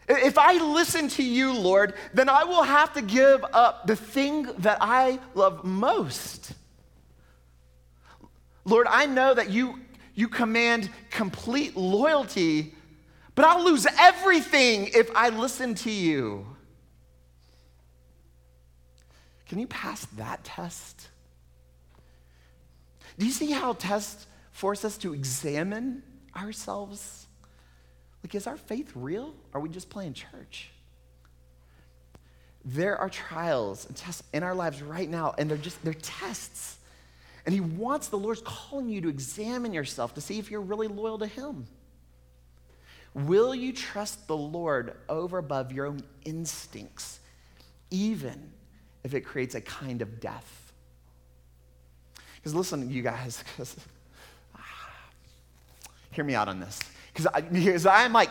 If 0.07 0.37
I 0.37 0.53
listen 0.53 1.07
to 1.09 1.23
you, 1.23 1.53
Lord, 1.53 1.95
then 2.13 2.29
I 2.29 2.43
will 2.43 2.63
have 2.63 2.93
to 2.93 3.01
give 3.01 3.43
up 3.53 3.87
the 3.87 3.95
thing 3.95 4.43
that 4.59 4.77
I 4.79 5.19
love 5.33 5.63
most. 5.63 6.53
Lord, 8.65 8.87
I 8.89 9.05
know 9.05 9.33
that 9.33 9.49
you, 9.49 9.79
you 10.13 10.27
command 10.27 10.89
complete 11.09 11.75
loyalty, 11.75 12.75
but 13.33 13.45
I'll 13.45 13.65
lose 13.65 13.87
everything 13.99 14.89
if 14.93 15.09
I 15.15 15.29
listen 15.29 15.73
to 15.75 15.91
you. 15.91 16.45
Can 19.47 19.59
you 19.59 19.67
pass 19.67 20.05
that 20.17 20.43
test? 20.43 21.09
Do 23.17 23.25
you 23.25 23.31
see 23.31 23.51
how 23.51 23.73
tests 23.73 24.27
force 24.51 24.83
us 24.85 24.97
to 24.99 25.13
examine 25.13 26.03
ourselves? 26.35 27.24
Like, 28.25 28.33
is 28.33 28.47
our 28.47 28.57
faith 28.57 28.91
real? 28.95 29.35
Are 29.53 29.61
we 29.61 29.69
just 29.69 29.87
playing 29.87 30.13
church? 30.13 30.71
There 32.65 32.97
are 32.97 33.07
trials 33.07 33.85
and 33.85 33.95
tests 33.95 34.23
in 34.33 34.41
our 34.41 34.55
lives 34.55 34.81
right 34.81 35.07
now, 35.07 35.35
and 35.37 35.47
they're 35.47 35.59
just, 35.59 35.83
they're 35.83 35.93
tests. 35.93 36.79
And 37.45 37.53
He 37.53 37.61
wants, 37.61 38.07
the 38.07 38.17
Lord's 38.17 38.41
calling 38.41 38.89
you 38.89 38.99
to 39.01 39.09
examine 39.09 39.73
yourself 39.73 40.15
to 40.15 40.21
see 40.21 40.39
if 40.39 40.49
you're 40.49 40.59
really 40.59 40.87
loyal 40.87 41.19
to 41.19 41.27
Him. 41.27 41.67
Will 43.13 43.53
you 43.53 43.71
trust 43.71 44.27
the 44.27 44.35
Lord 44.35 44.95
over 45.07 45.37
above 45.37 45.71
your 45.71 45.85
own 45.85 46.01
instincts, 46.23 47.19
even 47.91 48.51
if 49.03 49.13
it 49.13 49.21
creates 49.21 49.53
a 49.53 49.61
kind 49.61 50.01
of 50.01 50.19
death? 50.19 50.73
Because 52.37 52.55
listen, 52.55 52.89
you 52.89 53.03
guys, 53.03 53.43
hear 56.09 56.25
me 56.25 56.33
out 56.33 56.47
on 56.47 56.59
this. 56.59 56.79
Because 57.15 57.85
I'm 57.85 58.13
like, 58.13 58.29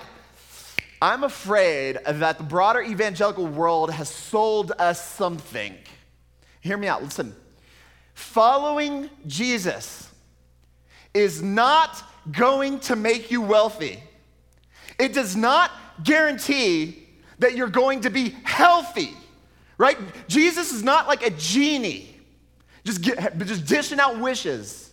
I'm 1.01 1.25
afraid 1.25 1.99
that 2.07 2.39
the 2.39 2.45
broader 2.45 2.83
evangelical 2.83 3.47
world 3.47 3.91
has 3.91 4.09
sold 4.09 4.73
us 4.79 5.05
something. 5.05 5.75
Hear 6.61 6.77
me 6.77 6.87
out, 6.87 7.03
listen. 7.03 7.35
Following 8.15 9.11
Jesus 9.27 10.11
is 11.13 11.43
not 11.43 12.03
going 12.31 12.79
to 12.81 12.97
make 12.97 13.31
you 13.31 13.41
wealthy. 13.41 14.03
It 14.99 15.13
does 15.13 15.37
not 15.37 15.71
guarantee 16.03 17.07
that 17.39 17.57
you're 17.57 17.69
going 17.69 18.03
to 18.03 18.11
be 18.11 18.31
healthy, 18.45 19.13
right? 19.77 19.99
Jesus 20.29 20.73
is 20.73 20.83
not 20.83 21.09
like 21.09 21.27
a 21.27 21.31
genie, 21.31 22.17
just, 22.85 23.03
get, 23.03 23.37
just 23.39 23.67
dishing 23.67 24.01
out 24.01 24.19
wishes. 24.21 24.84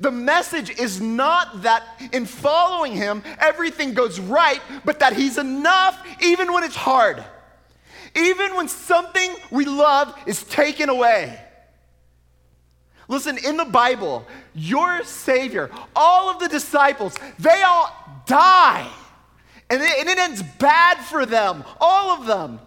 The 0.00 0.10
message 0.12 0.70
is 0.70 1.00
not 1.00 1.62
that 1.62 1.82
in 2.12 2.24
following 2.24 2.92
him, 2.92 3.22
everything 3.40 3.94
goes 3.94 4.20
right, 4.20 4.60
but 4.84 5.00
that 5.00 5.14
he's 5.14 5.38
enough 5.38 6.00
even 6.22 6.52
when 6.52 6.62
it's 6.62 6.76
hard, 6.76 7.24
even 8.14 8.54
when 8.54 8.68
something 8.68 9.34
we 9.50 9.64
love 9.64 10.16
is 10.26 10.44
taken 10.44 10.88
away. 10.88 11.38
Listen, 13.08 13.38
in 13.38 13.56
the 13.56 13.64
Bible, 13.64 14.24
your 14.54 15.02
Savior, 15.02 15.70
all 15.96 16.30
of 16.30 16.38
the 16.38 16.48
disciples, 16.48 17.14
they 17.38 17.62
all 17.62 17.90
die. 18.26 18.88
And 19.70 19.82
it, 19.82 20.18
ends 20.18 20.42
bad 20.58 20.98
for 20.98 21.26
them, 21.26 21.64
all 21.80 22.10
of 22.10 22.26
them. 22.26 22.60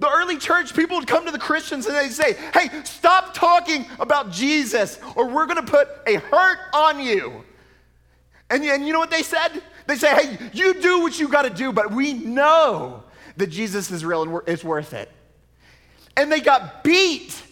The 0.00 0.08
early 0.08 0.38
church, 0.38 0.74
people 0.74 0.96
would 0.96 1.08
come 1.08 1.26
to 1.26 1.32
the 1.32 1.38
Christians 1.38 1.86
and 1.86 1.96
they'd 1.96 2.12
say, 2.12 2.34
hey, 2.54 2.68
stop 2.84 3.34
talking 3.34 3.84
about 3.98 4.30
Jesus 4.30 4.98
or 5.16 5.28
we're 5.28 5.46
going 5.46 5.64
to 5.64 5.70
put 5.70 5.88
a 6.06 6.16
hurt 6.16 6.58
on 6.72 7.00
you. 7.00 7.44
And, 8.50 8.62
and 8.64 8.86
you 8.86 8.92
know 8.92 9.00
what 9.00 9.10
they 9.10 9.22
said? 9.22 9.62
They 9.86 9.96
say, 9.96 10.14
hey, 10.14 10.50
you 10.52 10.80
do 10.80 11.00
what 11.00 11.18
you 11.18 11.28
got 11.28 11.42
to 11.42 11.50
do, 11.50 11.72
but 11.72 11.92
we 11.92 12.12
know 12.12 13.02
that 13.36 13.48
Jesus 13.48 13.90
is 13.90 14.04
real 14.04 14.22
and 14.22 14.40
it's 14.46 14.62
worth 14.62 14.94
it. 14.94 15.10
And 16.16 16.30
they 16.30 16.40
got 16.40 16.84
beat 16.84 17.42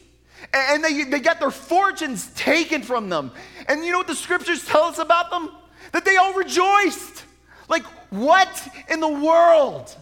and 0.53 0.85
they, 0.85 1.05
they 1.05 1.21
got 1.21 1.41
their 1.41 1.51
fortunes 1.51 2.29
taken 2.35 2.83
from 2.83 3.09
them. 3.09 3.33
And 3.69 3.85
you 3.85 3.91
know 3.91 3.99
what 3.99 4.07
the 4.07 4.15
scriptures 4.15 4.65
tell 4.65 4.85
us 4.85 4.99
about 4.99 5.31
them? 5.31 5.51
That 5.93 6.05
they 6.05 6.17
all 6.17 6.35
rejoiced. 6.35 7.25
Like, 7.69 7.85
what 8.11 8.69
in 8.89 9.01
the 9.01 9.09
world? 9.09 9.95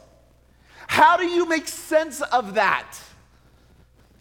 How 0.86 1.16
do 1.16 1.26
you 1.26 1.46
make 1.46 1.68
sense 1.68 2.20
of 2.20 2.54
that? 2.54 2.98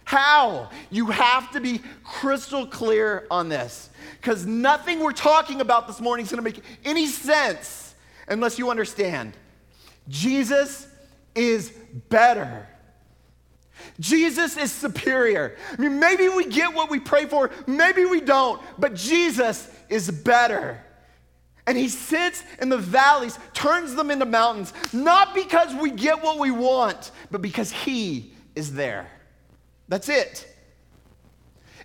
How? 0.06 0.70
You 0.90 1.08
have 1.08 1.52
to 1.52 1.62
be 1.62 1.82
crystal 2.04 2.66
clear 2.68 3.26
on 3.32 3.50
this 3.50 3.90
because 4.20 4.46
nothing 4.46 5.00
we're 5.00 5.12
talking 5.12 5.62
about 5.62 5.88
this 5.88 6.00
morning 6.02 6.26
is 6.26 6.32
going 6.32 6.44
to 6.44 6.50
make 6.50 6.64
any 6.84 7.08
sense 7.08 7.96
unless 8.28 8.60
you 8.60 8.70
understand. 8.70 9.34
Jesus 10.08 10.88
is 11.36 11.72
better. 12.10 12.68
Jesus 14.00 14.58
is 14.58 14.72
superior. 14.72 15.56
I 15.72 15.82
mean, 15.82 16.00
maybe 16.00 16.30
we 16.30 16.46
get 16.46 16.74
what 16.74 16.90
we 16.90 17.00
pray 17.00 17.26
for, 17.26 17.50
maybe 17.68 18.06
we 18.06 18.22
don't, 18.22 18.62
but 18.78 18.94
Jesus 18.94 19.70
is 19.90 20.10
better. 20.10 20.82
And 21.66 21.78
he 21.78 21.88
sits 21.88 22.44
in 22.62 22.70
the 22.70 22.78
valleys, 22.78 23.40
turns 23.54 23.96
them 23.96 24.12
into 24.12 24.26
mountains, 24.26 24.74
not 24.92 25.34
because 25.34 25.74
we 25.76 25.92
get 25.92 26.22
what 26.22 26.38
we 26.38 26.52
want, 26.52 27.12
but 27.32 27.42
because 27.42 27.72
he 27.72 28.34
is 28.56 28.74
there. 28.74 29.08
That's 29.88 30.10
it. 30.10 30.48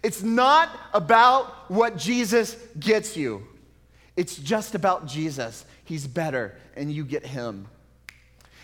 It's 0.03 0.23
not 0.23 0.69
about 0.93 1.71
what 1.71 1.97
Jesus 1.97 2.57
gets 2.79 3.17
you, 3.17 3.47
it's 4.17 4.37
just 4.37 4.75
about 4.75 5.07
Jesus. 5.07 5.65
He's 5.85 6.07
better, 6.07 6.55
and 6.77 6.93
you 6.93 7.03
get 7.03 7.25
him. 7.25 7.67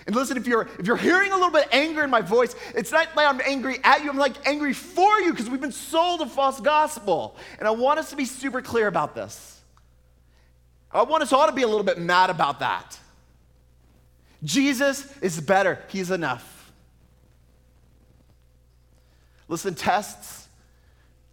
And 0.06 0.14
listen, 0.14 0.36
if 0.36 0.46
you're 0.46 0.68
if 0.78 0.86
you're 0.86 0.96
hearing 0.96 1.30
a 1.30 1.34
little 1.34 1.50
bit 1.50 1.66
of 1.66 1.72
anger 1.72 2.04
in 2.04 2.10
my 2.10 2.20
voice, 2.20 2.54
it's 2.74 2.92
not 2.92 3.08
like 3.16 3.26
I'm 3.26 3.40
angry 3.46 3.78
at 3.82 4.04
you, 4.04 4.10
I'm 4.10 4.18
like 4.18 4.34
angry 4.46 4.74
for 4.74 5.20
you 5.20 5.30
because 5.30 5.48
we've 5.48 5.60
been 5.60 5.72
sold 5.72 6.20
a 6.20 6.26
false 6.26 6.60
gospel. 6.60 7.36
And 7.58 7.66
I 7.66 7.70
want 7.70 7.98
us 7.98 8.10
to 8.10 8.16
be 8.16 8.26
super 8.26 8.60
clear 8.60 8.86
about 8.86 9.14
this. 9.14 9.62
I 10.94 11.02
want 11.02 11.24
us 11.24 11.32
all 11.32 11.46
to 11.46 11.52
be 11.52 11.62
a 11.62 11.66
little 11.66 11.82
bit 11.82 11.98
mad 11.98 12.30
about 12.30 12.60
that. 12.60 12.98
Jesus 14.44 15.12
is 15.18 15.40
better, 15.40 15.82
He's 15.88 16.10
enough. 16.10 16.72
Listen, 19.48 19.74
tests, 19.74 20.48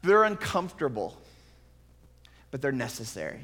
they're 0.02 0.24
uncomfortable, 0.24 1.16
but 2.50 2.62
they're 2.62 2.72
necessary. 2.72 3.40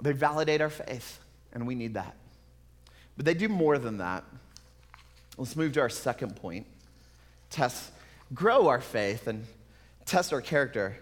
They 0.00 0.12
validate 0.12 0.60
our 0.60 0.70
faith, 0.70 1.18
and 1.52 1.66
we 1.66 1.74
need 1.74 1.94
that. 1.94 2.14
But 3.16 3.26
they 3.26 3.34
do 3.34 3.48
more 3.48 3.78
than 3.78 3.98
that. 3.98 4.24
Let's 5.36 5.56
move 5.56 5.72
to 5.72 5.80
our 5.80 5.90
second 5.90 6.36
point. 6.36 6.66
Tests 7.50 7.90
grow 8.32 8.68
our 8.68 8.80
faith 8.80 9.26
and 9.26 9.44
test 10.06 10.32
our 10.32 10.40
character. 10.40 10.96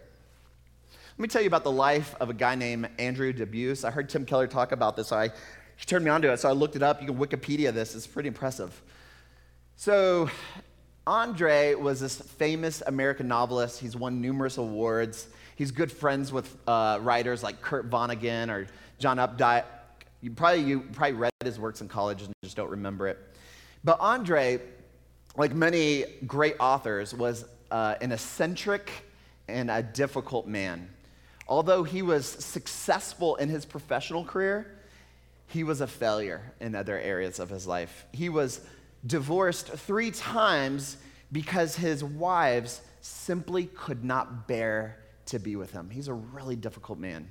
Let 1.20 1.24
me 1.24 1.28
tell 1.28 1.42
you 1.42 1.48
about 1.48 1.64
the 1.64 1.70
life 1.70 2.14
of 2.18 2.30
a 2.30 2.32
guy 2.32 2.54
named 2.54 2.88
Andre 2.98 3.34
Dubus. 3.34 3.84
I 3.84 3.90
heard 3.90 4.08
Tim 4.08 4.24
Keller 4.24 4.46
talk 4.46 4.72
about 4.72 4.96
this, 4.96 5.08
so 5.08 5.18
I, 5.18 5.28
he 5.76 5.84
turned 5.84 6.02
me 6.02 6.10
onto 6.10 6.30
it. 6.30 6.40
So 6.40 6.48
I 6.48 6.52
looked 6.52 6.76
it 6.76 6.82
up. 6.82 7.02
You 7.02 7.08
can 7.08 7.18
Wikipedia 7.18 7.74
this, 7.74 7.94
it's 7.94 8.06
pretty 8.06 8.28
impressive. 8.28 8.80
So, 9.76 10.30
Andre 11.06 11.74
was 11.74 12.00
this 12.00 12.16
famous 12.16 12.82
American 12.86 13.28
novelist. 13.28 13.80
He's 13.80 13.94
won 13.94 14.22
numerous 14.22 14.56
awards. 14.56 15.28
He's 15.56 15.70
good 15.70 15.92
friends 15.92 16.32
with 16.32 16.56
uh, 16.66 17.00
writers 17.02 17.42
like 17.42 17.60
Kurt 17.60 17.90
Vonnegut 17.90 18.48
or 18.48 18.66
John 18.98 19.18
Updike. 19.18 19.64
You 20.22 20.30
probably, 20.30 20.62
you 20.62 20.80
probably 20.80 21.18
read 21.18 21.32
his 21.44 21.60
works 21.60 21.82
in 21.82 21.88
college 21.88 22.22
and 22.22 22.32
just 22.42 22.56
don't 22.56 22.70
remember 22.70 23.06
it. 23.06 23.18
But 23.84 24.00
Andre, 24.00 24.58
like 25.36 25.54
many 25.54 26.06
great 26.26 26.56
authors, 26.58 27.12
was 27.12 27.44
uh, 27.70 27.96
an 28.00 28.10
eccentric 28.10 28.90
and 29.48 29.70
a 29.70 29.82
difficult 29.82 30.46
man. 30.46 30.88
Although 31.50 31.82
he 31.82 32.00
was 32.00 32.26
successful 32.26 33.34
in 33.34 33.48
his 33.48 33.66
professional 33.66 34.24
career, 34.24 34.78
he 35.48 35.64
was 35.64 35.80
a 35.80 35.86
failure 35.88 36.52
in 36.60 36.76
other 36.76 36.96
areas 36.96 37.40
of 37.40 37.50
his 37.50 37.66
life. 37.66 38.06
He 38.12 38.28
was 38.28 38.60
divorced 39.04 39.66
three 39.66 40.12
times 40.12 40.96
because 41.32 41.74
his 41.74 42.04
wives 42.04 42.80
simply 43.00 43.66
could 43.66 44.04
not 44.04 44.46
bear 44.46 45.00
to 45.26 45.40
be 45.40 45.56
with 45.56 45.72
him. 45.72 45.90
He's 45.90 46.06
a 46.06 46.14
really 46.14 46.54
difficult 46.54 47.00
man. 47.00 47.28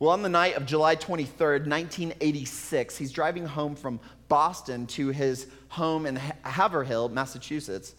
Well, 0.00 0.10
on 0.10 0.22
the 0.22 0.28
night 0.28 0.56
of 0.56 0.66
July 0.66 0.96
23rd, 0.96 1.68
1986, 1.68 2.96
he's 2.96 3.12
driving 3.12 3.46
home 3.46 3.76
from 3.76 4.00
Boston 4.28 4.88
to 4.88 5.10
his 5.10 5.46
home 5.68 6.04
in 6.04 6.16
Haverhill, 6.16 7.10
Massachusetts. 7.10 7.94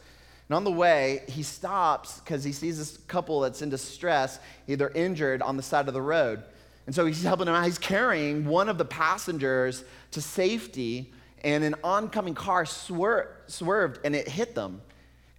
And 0.53 0.57
on 0.57 0.65
the 0.65 0.71
way, 0.71 1.23
he 1.27 1.41
stops 1.41 2.19
because 2.19 2.43
he 2.43 2.51
sees 2.51 2.77
this 2.77 2.97
couple 3.07 3.39
that's 3.39 3.63
in 3.63 3.71
distress, 3.71 4.37
either 4.67 4.89
injured 4.89 5.41
on 5.41 5.57
the 5.57 5.63
side 5.63 5.87
of 5.87 5.95
the 5.95 6.01
road. 6.01 6.43
And 6.85 6.93
so 6.93 7.07
he's 7.07 7.23
helping 7.23 7.47
them 7.47 7.55
out. 7.55 7.65
He's 7.65 7.79
carrying 7.79 8.45
one 8.45 8.69
of 8.69 8.77
the 8.77 8.85
passengers 8.85 9.83
to 10.11 10.21
safety, 10.21 11.11
and 11.43 11.63
an 11.63 11.73
oncoming 11.83 12.35
car 12.35 12.65
swer- 12.65 13.29
swerved 13.47 13.99
and 14.05 14.15
it 14.15 14.27
hit 14.27 14.53
them. 14.53 14.83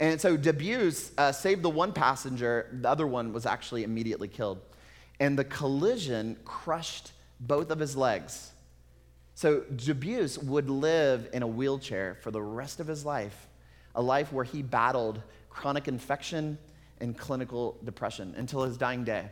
And 0.00 0.20
so 0.20 0.36
Dubus 0.36 1.12
uh, 1.16 1.30
saved 1.30 1.62
the 1.62 1.70
one 1.70 1.92
passenger, 1.92 2.76
the 2.80 2.90
other 2.90 3.06
one 3.06 3.32
was 3.32 3.46
actually 3.46 3.84
immediately 3.84 4.26
killed. 4.26 4.62
And 5.20 5.38
the 5.38 5.44
collision 5.44 6.36
crushed 6.44 7.12
both 7.38 7.70
of 7.70 7.78
his 7.78 7.96
legs. 7.96 8.50
So 9.36 9.60
Dubus 9.60 10.42
would 10.42 10.68
live 10.68 11.28
in 11.32 11.44
a 11.44 11.46
wheelchair 11.46 12.16
for 12.20 12.32
the 12.32 12.42
rest 12.42 12.80
of 12.80 12.88
his 12.88 13.04
life 13.04 13.46
a 13.94 14.02
life 14.02 14.32
where 14.32 14.44
he 14.44 14.62
battled 14.62 15.20
chronic 15.50 15.88
infection 15.88 16.58
and 17.00 17.16
clinical 17.16 17.76
depression 17.84 18.34
until 18.36 18.62
his 18.62 18.76
dying 18.76 19.04
day. 19.04 19.28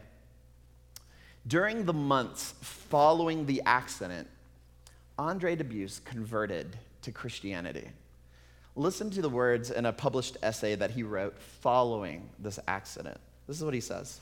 During 1.47 1.85
the 1.85 1.93
months 1.93 2.55
following 2.61 3.47
the 3.47 3.63
accident, 3.67 4.29
Andre 5.19 5.57
Dubus 5.57 6.05
converted 6.05 6.77
to 7.03 7.13
Christianity. 7.13 7.89
Listen 8.77 9.11
to 9.11 9.21
the 9.21 9.29
words 9.29 9.71
in 9.71 9.85
a 9.85 9.93
published 9.93 10.37
essay 10.43 10.77
that 10.77 10.93
he 10.93 11.03
wrote 11.03 11.39
following 11.39 12.29
this 12.39 12.59
accident. 12.69 13.19
This 13.47 13.59
is 13.59 13.65
what 13.65 13.75
he 13.75 13.81
says 13.81 14.21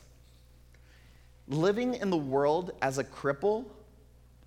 Living 1.46 1.94
in 1.94 2.11
the 2.11 2.16
world 2.16 2.72
as 2.81 2.98
a 2.98 3.05
cripple 3.05 3.64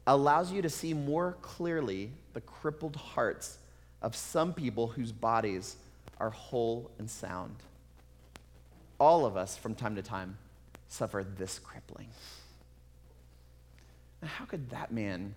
allows 0.08 0.52
you 0.52 0.62
to 0.62 0.70
see 0.70 0.94
more 0.94 1.38
clearly 1.42 2.12
the 2.34 2.42
crippled 2.42 2.96
hearts 2.96 3.58
of 4.02 4.16
some 4.16 4.54
people 4.54 4.88
whose 4.88 5.12
bodies 5.12 5.78
are 6.24 6.30
whole 6.30 6.90
and 7.00 7.10
sound. 7.10 7.58
All 8.98 9.26
of 9.26 9.36
us, 9.36 9.58
from 9.58 9.76
time 9.76 9.98
to 9.98 10.02
time, 10.02 10.38
suffer 10.88 11.26
this 11.38 11.60
crippling. 11.60 12.08
Now, 14.22 14.30
how 14.30 14.46
could 14.46 14.70
that 14.70 14.94
man 14.94 15.36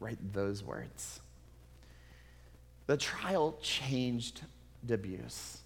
write 0.00 0.18
those 0.32 0.64
words? 0.64 1.20
The 2.88 2.96
trial 2.96 3.56
changed 3.62 4.40
Dubus. 4.84 5.58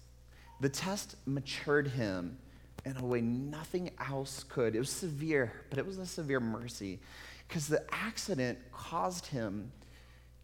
The 0.61 0.69
test 0.69 1.15
matured 1.25 1.87
him 1.87 2.37
in 2.85 2.95
a 2.95 3.03
way 3.03 3.21
nothing 3.21 3.89
else 4.07 4.43
could. 4.43 4.75
It 4.75 4.79
was 4.79 4.91
severe, 4.91 5.51
but 5.71 5.79
it 5.79 5.85
was 5.85 5.97
a 5.97 6.05
severe 6.05 6.39
mercy 6.39 6.99
because 7.47 7.67
the 7.67 7.83
accident 7.91 8.59
caused 8.71 9.25
him 9.25 9.71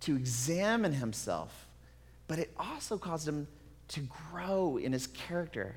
to 0.02 0.16
examine 0.16 0.94
himself, 0.94 1.68
but 2.28 2.40
it 2.40 2.52
also 2.58 2.98
caused 2.98 3.28
him 3.28 3.48
to 3.90 4.02
grow 4.32 4.78
in 4.78 4.92
his 4.92 5.08
character. 5.08 5.76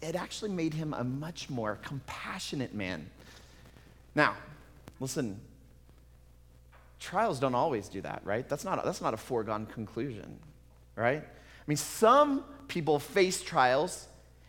It 0.00 0.14
actually 0.14 0.50
made 0.50 0.74
him 0.74 0.94
a 0.94 1.04
much 1.04 1.50
more 1.50 1.78
compassionate 1.82 2.74
man. 2.74 3.08
Now, 4.14 4.34
listen, 5.00 5.40
trials 7.00 7.38
don't 7.38 7.54
always 7.54 7.88
do 7.88 8.00
that, 8.02 8.22
right? 8.24 8.48
That's 8.48 8.64
not 8.64 8.82
a, 8.82 8.86
that's 8.86 9.00
not 9.00 9.14
a 9.14 9.16
foregone 9.16 9.66
conclusion, 9.66 10.38
right? 10.96 11.22
I 11.22 11.64
mean, 11.66 11.76
some 11.76 12.44
people 12.68 12.98
face 12.98 13.42
trials 13.42 14.08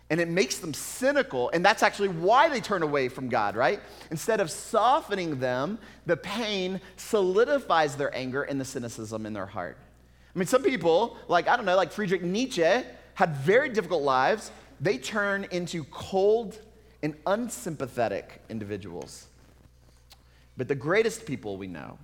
and 0.09 0.19
it 0.19 0.27
makes 0.27 0.57
them 0.57 0.73
cynical, 0.73 1.51
and 1.51 1.63
that's 1.63 1.83
actually 1.83 2.07
why 2.07 2.49
they 2.49 2.61
turn 2.61 2.81
away 2.81 3.09
from 3.09 3.29
God, 3.29 3.55
right? 3.55 3.79
Instead 4.09 4.39
of 4.39 4.49
softening 4.49 5.39
them, 5.39 5.77
the 6.07 6.17
pain 6.17 6.81
solidifies 6.97 7.95
their 7.95 8.15
anger 8.15 8.41
and 8.41 8.59
the 8.59 8.65
cynicism 8.65 9.27
in 9.27 9.33
their 9.33 9.45
heart. 9.45 9.77
I 10.35 10.39
mean, 10.39 10.47
some 10.47 10.63
people, 10.63 11.17
like, 11.27 11.47
I 11.47 11.55
don't 11.55 11.65
know, 11.65 11.75
like 11.75 11.91
Friedrich 11.91 12.21
Nietzsche, 12.21 12.83
had 13.15 13.35
very 13.35 13.69
difficult 13.69 14.03
lives. 14.03 14.51
They 14.79 14.97
turn 14.97 15.47
into 15.51 15.83
cold 15.85 16.57
and 17.01 17.15
unsympathetic 17.25 18.41
individuals. 18.49 19.27
But 20.57 20.67
the 20.67 20.75
greatest 20.75 21.25
people 21.25 21.57
we 21.57 21.67
know 21.67 21.97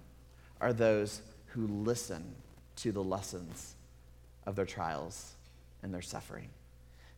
are 0.61 0.73
those 0.73 1.21
who 1.47 1.67
listen 1.67 2.35
to 2.77 2.91
the 2.91 3.03
lessons 3.03 3.75
of 4.45 4.55
their 4.55 4.65
trials 4.65 5.33
and 5.83 5.93
their 5.93 6.01
suffering. 6.01 6.49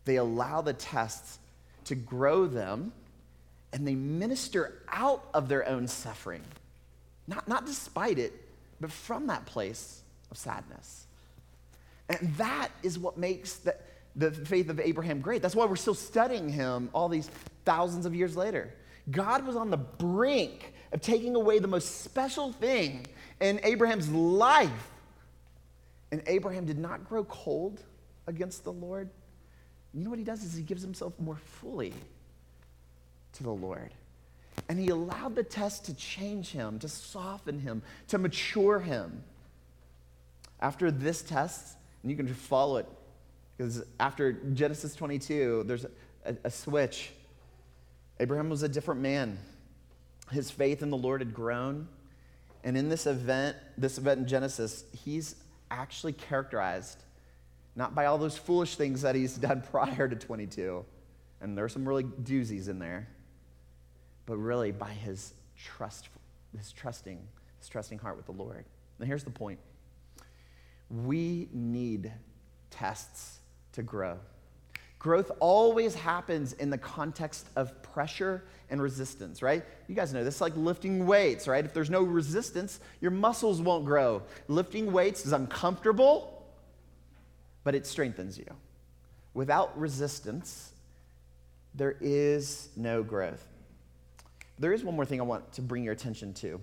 They 0.05 0.17
allow 0.17 0.61
the 0.61 0.73
tests 0.73 1.39
to 1.85 1.95
grow 1.95 2.47
them 2.47 2.91
and 3.73 3.87
they 3.87 3.95
minister 3.95 4.81
out 4.89 5.27
of 5.33 5.49
their 5.49 5.67
own 5.67 5.87
suffering. 5.87 6.43
Not, 7.27 7.47
not 7.47 7.65
despite 7.65 8.17
it, 8.17 8.33
but 8.79 8.91
from 8.91 9.27
that 9.27 9.45
place 9.45 10.01
of 10.31 10.37
sadness. 10.37 11.05
And 12.09 12.33
that 12.35 12.69
is 12.83 12.97
what 12.97 13.17
makes 13.17 13.57
the, 13.57 13.75
the 14.15 14.31
faith 14.31 14.69
of 14.69 14.79
Abraham 14.79 15.19
great. 15.19 15.41
That's 15.41 15.55
why 15.55 15.65
we're 15.65 15.75
still 15.75 15.93
studying 15.93 16.49
him 16.49 16.89
all 16.93 17.09
these 17.09 17.29
thousands 17.65 18.05
of 18.05 18.15
years 18.15 18.37
later. 18.37 18.73
God 19.11 19.45
was 19.45 19.55
on 19.55 19.69
the 19.69 19.77
brink 19.77 20.73
of 20.91 21.01
taking 21.01 21.35
away 21.35 21.59
the 21.59 21.67
most 21.67 22.01
special 22.01 22.51
thing 22.51 23.05
in 23.39 23.59
Abraham's 23.63 24.09
life. 24.09 24.89
And 26.11 26.21
Abraham 26.27 26.65
did 26.65 26.77
not 26.77 27.07
grow 27.07 27.25
cold 27.25 27.81
against 28.27 28.63
the 28.63 28.71
Lord. 28.71 29.09
You 29.93 30.03
know 30.03 30.09
what 30.09 30.19
he 30.19 30.25
does 30.25 30.43
is 30.43 30.55
he 30.55 30.63
gives 30.63 30.81
himself 30.81 31.13
more 31.19 31.35
fully 31.35 31.93
to 33.33 33.43
the 33.43 33.51
Lord. 33.51 33.91
And 34.69 34.79
he 34.79 34.89
allowed 34.89 35.35
the 35.35 35.43
test 35.43 35.85
to 35.85 35.93
change 35.93 36.51
him, 36.51 36.79
to 36.79 36.87
soften 36.87 37.59
him, 37.59 37.81
to 38.07 38.17
mature 38.17 38.79
him. 38.79 39.23
After 40.59 40.91
this 40.91 41.21
test, 41.21 41.77
and 42.01 42.11
you 42.11 42.17
can 42.17 42.27
just 42.27 42.39
follow 42.39 42.77
it, 42.77 42.87
because 43.55 43.83
after 43.99 44.33
Genesis 44.33 44.95
22, 44.95 45.63
there's 45.65 45.85
a, 46.25 46.35
a 46.43 46.51
switch. 46.51 47.11
Abraham 48.19 48.49
was 48.49 48.63
a 48.63 48.69
different 48.69 49.01
man. 49.01 49.37
His 50.31 50.51
faith 50.51 50.81
in 50.81 50.89
the 50.89 50.97
Lord 50.97 51.21
had 51.21 51.33
grown. 51.33 51.87
And 52.63 52.77
in 52.77 52.89
this 52.89 53.07
event, 53.07 53.55
this 53.77 53.97
event 53.97 54.21
in 54.21 54.27
Genesis, 54.27 54.83
he's 54.91 55.35
actually 55.71 56.13
characterized 56.13 57.03
not 57.77 57.93
by 57.93 58.07
all 58.07 58.17
those 58.17 58.35
foolish 58.35 58.75
things 58.75 59.03
that 59.03 59.15
he's 59.15 59.37
done 59.37 59.63
prior 59.71 60.07
to 60.07 60.15
22, 60.15 60.83
and 61.39 61.57
there 61.57 61.63
are 61.63 61.69
some 61.69 61.87
really 61.87 62.03
doozies 62.03 62.67
in 62.67 62.79
there, 62.79 63.07
but 64.25 64.37
really 64.37 64.71
by 64.71 64.89
his 64.89 65.33
trust, 65.55 66.09
his 66.57 66.71
trusting, 66.71 67.19
his 67.59 67.69
trusting 67.69 67.99
heart 67.99 68.17
with 68.17 68.25
the 68.25 68.31
Lord. 68.31 68.65
Now 68.99 69.05
here's 69.05 69.23
the 69.23 69.29
point. 69.29 69.59
We 70.89 71.49
need 71.51 72.11
tests 72.69 73.39
to 73.73 73.83
grow. 73.83 74.17
Growth 74.99 75.31
always 75.39 75.93
happens 75.93 76.53
in 76.53 76.69
the 76.69 76.77
context 76.77 77.47
of 77.55 77.81
pressure 77.83 78.43
and 78.69 78.81
resistance, 78.81 79.41
right? 79.41 79.63
You 79.87 79.95
guys 79.95 80.13
know 80.13 80.23
this 80.23 80.41
like 80.41 80.55
lifting 80.55 81.05
weights, 81.05 81.47
right? 81.47 81.63
If 81.63 81.73
there's 81.73 81.89
no 81.89 82.01
resistance, 82.01 82.79
your 82.99 83.11
muscles 83.11 83.61
won't 83.61 83.85
grow. 83.85 84.23
Lifting 84.47 84.91
weights 84.91 85.25
is 85.25 85.33
uncomfortable, 85.33 86.45
but 87.63 87.75
it 87.75 87.85
strengthens 87.85 88.37
you. 88.37 88.47
Without 89.33 89.79
resistance, 89.79 90.71
there 91.75 91.95
is 92.01 92.69
no 92.75 93.03
growth. 93.03 93.45
There 94.57 94.73
is 94.73 94.83
one 94.83 94.95
more 94.95 95.05
thing 95.05 95.21
I 95.21 95.23
want 95.23 95.53
to 95.53 95.61
bring 95.61 95.83
your 95.83 95.93
attention 95.93 96.33
to. 96.35 96.59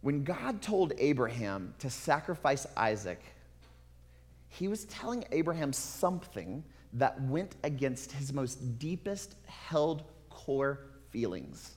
When 0.00 0.22
God 0.24 0.62
told 0.62 0.92
Abraham 0.98 1.74
to 1.80 1.90
sacrifice 1.90 2.66
Isaac, 2.76 3.20
he 4.48 4.68
was 4.68 4.84
telling 4.86 5.24
Abraham 5.32 5.72
something 5.72 6.64
that 6.94 7.20
went 7.22 7.56
against 7.64 8.12
his 8.12 8.32
most 8.32 8.78
deepest 8.78 9.34
held 9.46 10.04
core 10.30 10.80
feelings 11.10 11.76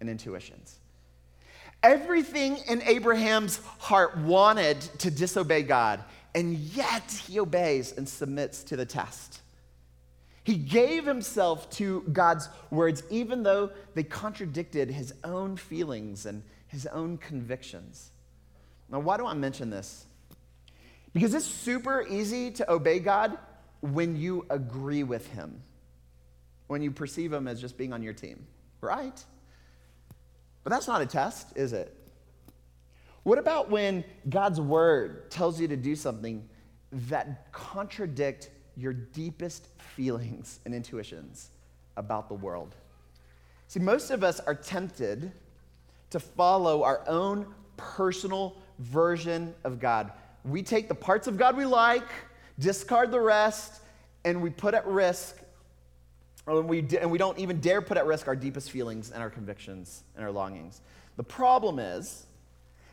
and 0.00 0.08
intuitions. 0.08 0.78
Everything 1.82 2.58
in 2.68 2.82
Abraham's 2.82 3.60
heart 3.78 4.18
wanted 4.18 4.80
to 4.98 5.10
disobey 5.10 5.62
God, 5.62 6.04
and 6.34 6.54
yet 6.54 7.10
he 7.26 7.40
obeys 7.40 7.96
and 7.96 8.08
submits 8.08 8.62
to 8.64 8.76
the 8.76 8.86
test. 8.86 9.40
He 10.44 10.56
gave 10.56 11.04
himself 11.04 11.68
to 11.72 12.02
God's 12.12 12.48
words, 12.70 13.02
even 13.10 13.42
though 13.42 13.70
they 13.94 14.02
contradicted 14.02 14.90
his 14.90 15.14
own 15.22 15.56
feelings 15.56 16.26
and 16.26 16.42
his 16.68 16.86
own 16.86 17.18
convictions. 17.18 18.10
Now, 18.88 19.00
why 19.00 19.16
do 19.16 19.26
I 19.26 19.34
mention 19.34 19.70
this? 19.70 20.06
Because 21.12 21.34
it's 21.34 21.46
super 21.46 22.06
easy 22.08 22.50
to 22.52 22.70
obey 22.70 23.00
God 23.00 23.36
when 23.80 24.16
you 24.16 24.46
agree 24.50 25.02
with 25.02 25.26
him, 25.32 25.62
when 26.66 26.82
you 26.82 26.90
perceive 26.90 27.32
him 27.32 27.48
as 27.48 27.60
just 27.60 27.76
being 27.76 27.92
on 27.92 28.02
your 28.02 28.12
team, 28.12 28.46
right? 28.80 29.24
But 30.64 30.70
that's 30.70 30.86
not 30.86 31.00
a 31.00 31.06
test, 31.06 31.56
is 31.56 31.72
it? 31.72 31.94
What 33.22 33.38
about 33.38 33.70
when 33.70 34.04
God's 34.28 34.60
word 34.60 35.30
tells 35.30 35.60
you 35.60 35.68
to 35.68 35.76
do 35.76 35.96
something 35.96 36.48
that 36.92 37.52
contradict 37.52 38.50
your 38.76 38.92
deepest 38.92 39.66
feelings 39.96 40.60
and 40.64 40.74
intuitions 40.74 41.50
about 41.96 42.28
the 42.28 42.34
world? 42.34 42.74
See, 43.66 43.80
most 43.80 44.10
of 44.10 44.24
us 44.24 44.40
are 44.40 44.54
tempted 44.54 45.32
to 46.10 46.20
follow 46.20 46.82
our 46.82 47.02
own 47.08 47.46
personal 47.76 48.56
version 48.78 49.54
of 49.64 49.80
God. 49.80 50.12
We 50.44 50.62
take 50.62 50.88
the 50.88 50.94
parts 50.94 51.26
of 51.26 51.36
God 51.36 51.56
we 51.56 51.64
like, 51.64 52.08
discard 52.58 53.10
the 53.10 53.20
rest, 53.20 53.80
and 54.24 54.42
we 54.42 54.50
put 54.50 54.74
at 54.74 54.86
risk, 54.86 55.36
or 56.46 56.60
we, 56.62 56.86
and 57.00 57.10
we 57.10 57.18
don't 57.18 57.38
even 57.38 57.60
dare 57.60 57.82
put 57.82 57.96
at 57.96 58.06
risk 58.06 58.28
our 58.28 58.36
deepest 58.36 58.70
feelings 58.70 59.10
and 59.10 59.22
our 59.22 59.30
convictions 59.30 60.02
and 60.16 60.24
our 60.24 60.32
longings. 60.32 60.80
The 61.16 61.24
problem 61.24 61.78
is, 61.78 62.26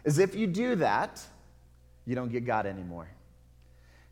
is 0.04 0.20
if 0.20 0.36
you 0.36 0.48
do 0.48 0.76
that, 0.76 1.22
you 2.06 2.16
don't 2.16 2.32
get 2.32 2.46
God 2.46 2.66
anymore. 2.66 3.08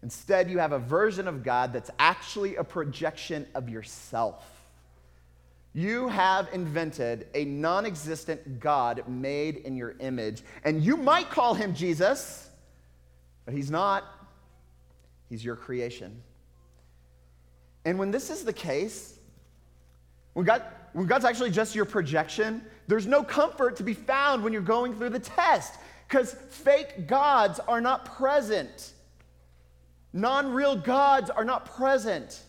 Instead, 0.01 0.49
you 0.49 0.59
have 0.59 0.71
a 0.71 0.79
version 0.79 1.27
of 1.27 1.43
God 1.43 1.71
that's 1.71 1.89
actually 1.97 2.55
a 2.57 2.63
projection 2.63 3.47
of 3.55 3.69
yourself. 3.69 4.62
You 5.73 6.07
have 6.07 6.49
invented 6.53 7.27
a 7.33 7.45
non 7.45 7.85
existent 7.85 8.59
God 8.59 9.03
made 9.07 9.57
in 9.57 9.75
your 9.75 9.95
image, 9.99 10.43
and 10.63 10.83
you 10.83 10.95
might 10.95 11.29
call 11.31 11.55
him 11.55 11.73
Jesus, 11.73 12.49
but 13.45 13.53
he's 13.53 13.71
not. 13.71 14.03
He's 15.29 15.43
your 15.43 15.55
creation. 15.55 16.21
And 17.85 17.97
when 17.97 18.11
this 18.11 18.29
is 18.29 18.43
the 18.43 18.53
case, 18.53 19.17
when 20.33 20.45
God 20.45 20.63
when 20.93 21.07
God's 21.07 21.25
actually 21.25 21.49
just 21.49 21.73
your 21.73 21.85
projection, 21.85 22.61
there's 22.87 23.07
no 23.07 23.23
comfort 23.23 23.75
to 23.77 23.83
be 23.83 23.95
found 23.95 24.43
when 24.43 24.53
you're 24.53 24.61
going 24.61 24.93
through 24.93 25.09
the 25.09 25.19
test 25.19 25.79
because 26.07 26.33
fake 26.49 27.07
gods 27.07 27.59
are 27.67 27.81
not 27.81 28.05
present. 28.05 28.93
Non 30.13 30.53
real 30.53 30.75
gods 30.75 31.31
are 31.31 31.43
not 31.43 31.65
present. 31.65 32.41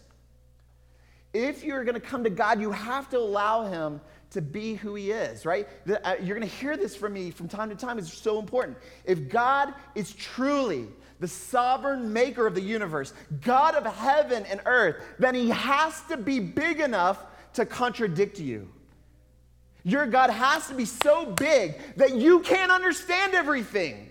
If 1.34 1.64
you're 1.64 1.82
going 1.84 2.00
to 2.00 2.00
come 2.00 2.24
to 2.24 2.30
God, 2.30 2.60
you 2.60 2.70
have 2.70 3.10
to 3.10 3.18
allow 3.18 3.66
Him 3.66 4.00
to 4.30 4.40
be 4.40 4.74
who 4.74 4.94
He 4.94 5.10
is, 5.10 5.44
right? 5.44 5.68
Uh, 5.86 6.14
you're 6.22 6.38
going 6.38 6.48
to 6.48 6.56
hear 6.56 6.76
this 6.76 6.94
from 6.94 7.12
me 7.12 7.30
from 7.32 7.48
time 7.48 7.68
to 7.70 7.76
time. 7.76 7.98
It's 7.98 8.12
so 8.12 8.38
important. 8.38 8.78
If 9.04 9.28
God 9.28 9.74
is 9.96 10.12
truly 10.12 10.86
the 11.18 11.28
sovereign 11.28 12.12
maker 12.12 12.46
of 12.46 12.54
the 12.54 12.62
universe, 12.62 13.12
God 13.42 13.74
of 13.74 13.84
heaven 13.84 14.46
and 14.46 14.60
earth, 14.64 15.04
then 15.18 15.34
He 15.34 15.50
has 15.50 16.00
to 16.02 16.16
be 16.16 16.38
big 16.38 16.78
enough 16.80 17.26
to 17.54 17.66
contradict 17.66 18.38
you. 18.38 18.70
Your 19.82 20.06
God 20.06 20.30
has 20.30 20.68
to 20.68 20.74
be 20.74 20.84
so 20.84 21.26
big 21.26 21.74
that 21.96 22.14
you 22.14 22.40
can't 22.40 22.72
understand 22.72 23.34
everything. 23.34 24.08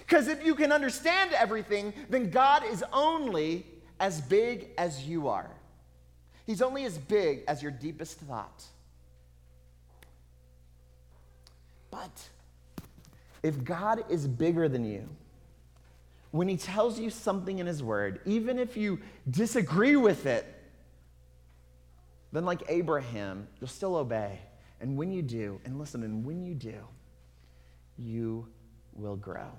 Because 0.00 0.28
if 0.28 0.44
you 0.44 0.54
can 0.54 0.72
understand 0.72 1.32
everything, 1.32 1.92
then 2.08 2.30
God 2.30 2.64
is 2.64 2.84
only 2.92 3.66
as 4.00 4.20
big 4.20 4.68
as 4.78 5.04
you 5.04 5.28
are. 5.28 5.50
He's 6.48 6.62
only 6.62 6.86
as 6.86 6.96
big 6.96 7.44
as 7.46 7.62
your 7.62 7.70
deepest 7.70 8.20
thought. 8.20 8.64
But 11.90 12.28
if 13.42 13.62
God 13.62 14.02
is 14.08 14.26
bigger 14.26 14.66
than 14.66 14.82
you, 14.86 15.06
when 16.30 16.48
He 16.48 16.56
tells 16.56 16.98
you 16.98 17.10
something 17.10 17.58
in 17.58 17.66
His 17.66 17.82
Word, 17.82 18.20
even 18.24 18.58
if 18.58 18.78
you 18.78 18.98
disagree 19.30 19.96
with 19.96 20.24
it, 20.24 20.46
then, 22.32 22.46
like 22.46 22.62
Abraham, 22.70 23.46
you'll 23.60 23.68
still 23.68 23.96
obey. 23.96 24.38
And 24.80 24.96
when 24.96 25.12
you 25.12 25.20
do, 25.20 25.60
and 25.66 25.78
listen, 25.78 26.02
and 26.02 26.24
when 26.24 26.42
you 26.42 26.54
do, 26.54 26.76
you 27.98 28.48
will 28.94 29.16
grow. 29.16 29.50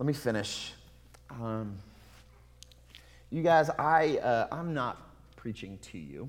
Let 0.00 0.06
me 0.06 0.12
finish. 0.12 0.72
Um, 1.30 1.78
you 3.30 3.42
guys, 3.42 3.70
I, 3.70 4.18
uh, 4.18 4.48
I'm 4.52 4.74
not 4.74 5.00
preaching 5.36 5.78
to 5.92 5.98
you, 5.98 6.28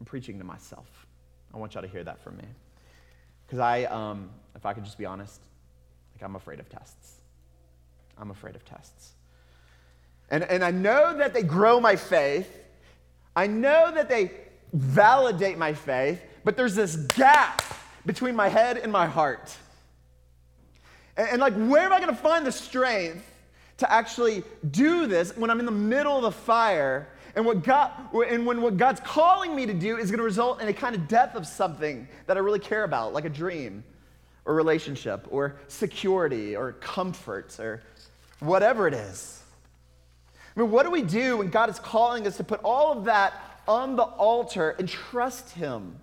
I'm 0.00 0.06
preaching 0.06 0.38
to 0.38 0.44
myself. 0.44 1.06
I 1.54 1.58
want 1.58 1.74
y'all 1.74 1.82
to 1.82 1.88
hear 1.88 2.04
that 2.04 2.20
from 2.20 2.36
me. 2.36 2.44
Because 3.46 3.60
I, 3.60 3.84
um, 3.84 4.30
if 4.54 4.66
I 4.66 4.72
could 4.72 4.84
just 4.84 4.98
be 4.98 5.06
honest, 5.06 5.40
like 6.14 6.22
I'm 6.22 6.36
afraid 6.36 6.60
of 6.60 6.68
tests. 6.68 7.20
I'm 8.18 8.30
afraid 8.30 8.56
of 8.56 8.64
tests. 8.64 9.12
And, 10.30 10.42
and 10.44 10.64
I 10.64 10.70
know 10.70 11.16
that 11.16 11.32
they 11.32 11.42
grow 11.42 11.78
my 11.80 11.96
faith. 11.96 12.50
I 13.34 13.46
know 13.46 13.92
that 13.94 14.08
they 14.08 14.32
validate 14.72 15.58
my 15.58 15.72
faith, 15.72 16.20
but 16.44 16.56
there's 16.56 16.74
this 16.74 16.96
gap 16.96 17.62
between 18.04 18.34
my 18.34 18.48
head 18.48 18.78
and 18.78 18.90
my 18.90 19.06
heart. 19.06 19.56
And, 21.16 21.28
and 21.28 21.40
like, 21.40 21.54
where 21.54 21.82
am 21.82 21.92
I 21.92 22.00
going 22.00 22.14
to 22.14 22.20
find 22.20 22.46
the 22.46 22.52
strength 22.52 23.24
to 23.78 23.92
actually 23.92 24.42
do 24.70 25.06
this 25.06 25.36
when 25.36 25.50
I'm 25.50 25.60
in 25.60 25.66
the 25.66 25.72
middle 25.72 26.16
of 26.16 26.22
the 26.22 26.32
fire? 26.32 27.08
And 27.34 27.44
what 27.44 27.62
God, 27.62 27.92
and 28.28 28.46
when 28.46 28.62
what 28.62 28.78
God's 28.78 29.00
calling 29.00 29.54
me 29.54 29.66
to 29.66 29.74
do 29.74 29.98
is 29.98 30.10
going 30.10 30.18
to 30.18 30.24
result 30.24 30.62
in 30.62 30.68
a 30.68 30.72
kind 30.72 30.94
of 30.94 31.06
death 31.06 31.34
of 31.34 31.46
something 31.46 32.08
that 32.26 32.38
I 32.38 32.40
really 32.40 32.58
care 32.58 32.84
about, 32.84 33.12
like 33.12 33.26
a 33.26 33.30
dream, 33.30 33.84
or 34.46 34.54
relationship, 34.54 35.26
or 35.30 35.56
security, 35.68 36.56
or 36.56 36.72
comfort, 36.72 37.58
or 37.60 37.82
whatever 38.40 38.88
it 38.88 38.94
is. 38.94 39.42
I 40.56 40.60
mean, 40.60 40.70
what 40.70 40.84
do 40.84 40.90
we 40.90 41.02
do 41.02 41.36
when 41.36 41.50
God 41.50 41.68
is 41.68 41.78
calling 41.78 42.26
us 42.26 42.38
to 42.38 42.44
put 42.44 42.60
all 42.62 42.96
of 42.96 43.04
that 43.04 43.34
on 43.68 43.96
the 43.96 44.04
altar 44.04 44.70
and 44.78 44.88
trust 44.88 45.50
Him? 45.50 45.96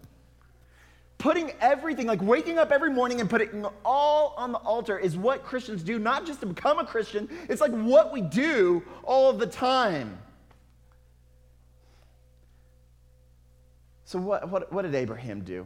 Putting 1.24 1.54
everything, 1.62 2.06
like 2.06 2.22
waking 2.22 2.58
up 2.58 2.70
every 2.70 2.90
morning 2.90 3.22
and 3.22 3.30
putting 3.30 3.66
all 3.86 4.34
on 4.36 4.52
the 4.52 4.58
altar, 4.58 5.00
is 5.00 5.16
what 5.16 5.42
Christians 5.42 5.82
do, 5.82 5.98
not 5.98 6.26
just 6.26 6.42
to 6.42 6.46
become 6.46 6.80
a 6.80 6.86
Christian, 6.86 7.30
it's 7.48 7.62
like 7.62 7.72
what 7.72 8.12
we 8.12 8.20
do 8.20 8.84
all 9.04 9.32
the 9.32 9.48
time. 9.48 10.18
So, 14.04 14.20
what, 14.20 14.50
what, 14.50 14.74
what 14.74 14.82
did 14.82 14.96
Abraham 14.96 15.46
do? 15.46 15.66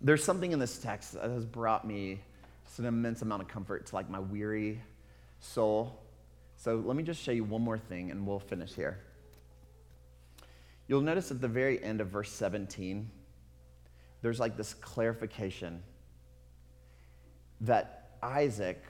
There's 0.00 0.22
something 0.22 0.52
in 0.52 0.60
this 0.60 0.78
text 0.78 1.14
that 1.14 1.28
has 1.28 1.44
brought 1.44 1.84
me 1.84 2.20
just 2.64 2.78
an 2.78 2.86
immense 2.86 3.22
amount 3.22 3.42
of 3.42 3.48
comfort 3.48 3.86
to 3.86 3.94
like 3.96 4.08
my 4.08 4.20
weary 4.20 4.80
soul. 5.40 5.98
So 6.58 6.76
let 6.76 6.96
me 6.96 7.02
just 7.02 7.20
show 7.20 7.32
you 7.32 7.42
one 7.42 7.62
more 7.62 7.76
thing 7.76 8.12
and 8.12 8.24
we'll 8.24 8.38
finish 8.38 8.72
here. 8.72 9.00
You'll 10.86 11.00
notice 11.00 11.32
at 11.32 11.40
the 11.40 11.48
very 11.48 11.82
end 11.82 12.00
of 12.00 12.06
verse 12.06 12.30
17, 12.30 13.10
there's 14.22 14.40
like 14.40 14.56
this 14.56 14.74
clarification 14.74 15.82
that 17.60 18.10
Isaac 18.22 18.82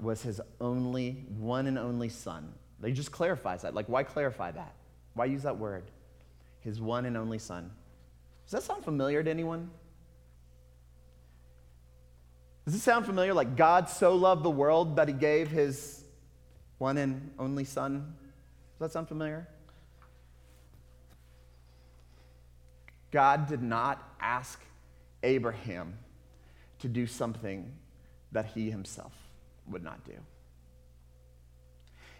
was 0.00 0.22
his 0.22 0.40
only, 0.60 1.24
one 1.38 1.66
and 1.66 1.78
only 1.78 2.08
son. 2.08 2.52
They 2.80 2.92
just 2.92 3.12
clarifies 3.12 3.62
that. 3.62 3.74
Like, 3.74 3.86
why 3.88 4.02
clarify 4.02 4.50
that? 4.52 4.74
Why 5.14 5.26
use 5.26 5.42
that 5.42 5.58
word? 5.58 5.84
His 6.60 6.80
one 6.80 7.04
and 7.04 7.16
only 7.16 7.38
son. 7.38 7.70
Does 8.46 8.52
that 8.52 8.62
sound 8.62 8.84
familiar 8.84 9.22
to 9.22 9.30
anyone? 9.30 9.70
Does 12.64 12.74
it 12.74 12.80
sound 12.80 13.04
familiar? 13.04 13.34
Like 13.34 13.56
God 13.56 13.88
so 13.88 14.14
loved 14.14 14.42
the 14.42 14.50
world 14.50 14.96
that 14.96 15.08
he 15.08 15.14
gave 15.14 15.48
his 15.48 16.04
one 16.78 16.98
and 16.98 17.30
only 17.38 17.64
Son. 17.64 18.14
Does 18.78 18.88
that 18.88 18.92
sound 18.92 19.08
familiar? 19.08 19.46
God 23.14 23.48
did 23.48 23.62
not 23.62 24.02
ask 24.20 24.60
Abraham 25.22 25.96
to 26.80 26.88
do 26.88 27.06
something 27.06 27.72
that 28.32 28.44
he 28.54 28.70
himself 28.70 29.14
would 29.70 29.82
not 29.82 30.04
do. 30.04 30.12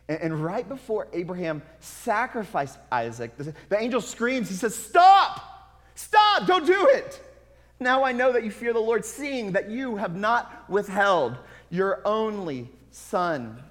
And, 0.09 0.21
and 0.23 0.43
right 0.43 0.67
before 0.67 1.09
Abraham 1.13 1.61
sacrificed 1.81 2.79
Isaac, 2.91 3.37
the, 3.37 3.53
the 3.69 3.79
angel 3.79 4.01
screams, 4.01 4.49
he 4.49 4.55
says, 4.55 4.75
Stop! 4.75 5.43
Stop! 5.95 6.47
Don't 6.47 6.65
do 6.65 6.89
it! 6.93 7.21
Now 7.79 8.05
I 8.05 8.13
know 8.13 8.33
that 8.33 8.45
you 8.45 8.51
fear 8.51 8.73
the 8.73 8.79
Lord, 8.79 9.05
seeing 9.05 9.53
that 9.53 9.69
you 9.69 9.97
have 9.97 10.17
not 10.17 10.71
withheld 10.71 11.37
your 11.69 12.01
only 12.07 12.71
son 12.91 13.63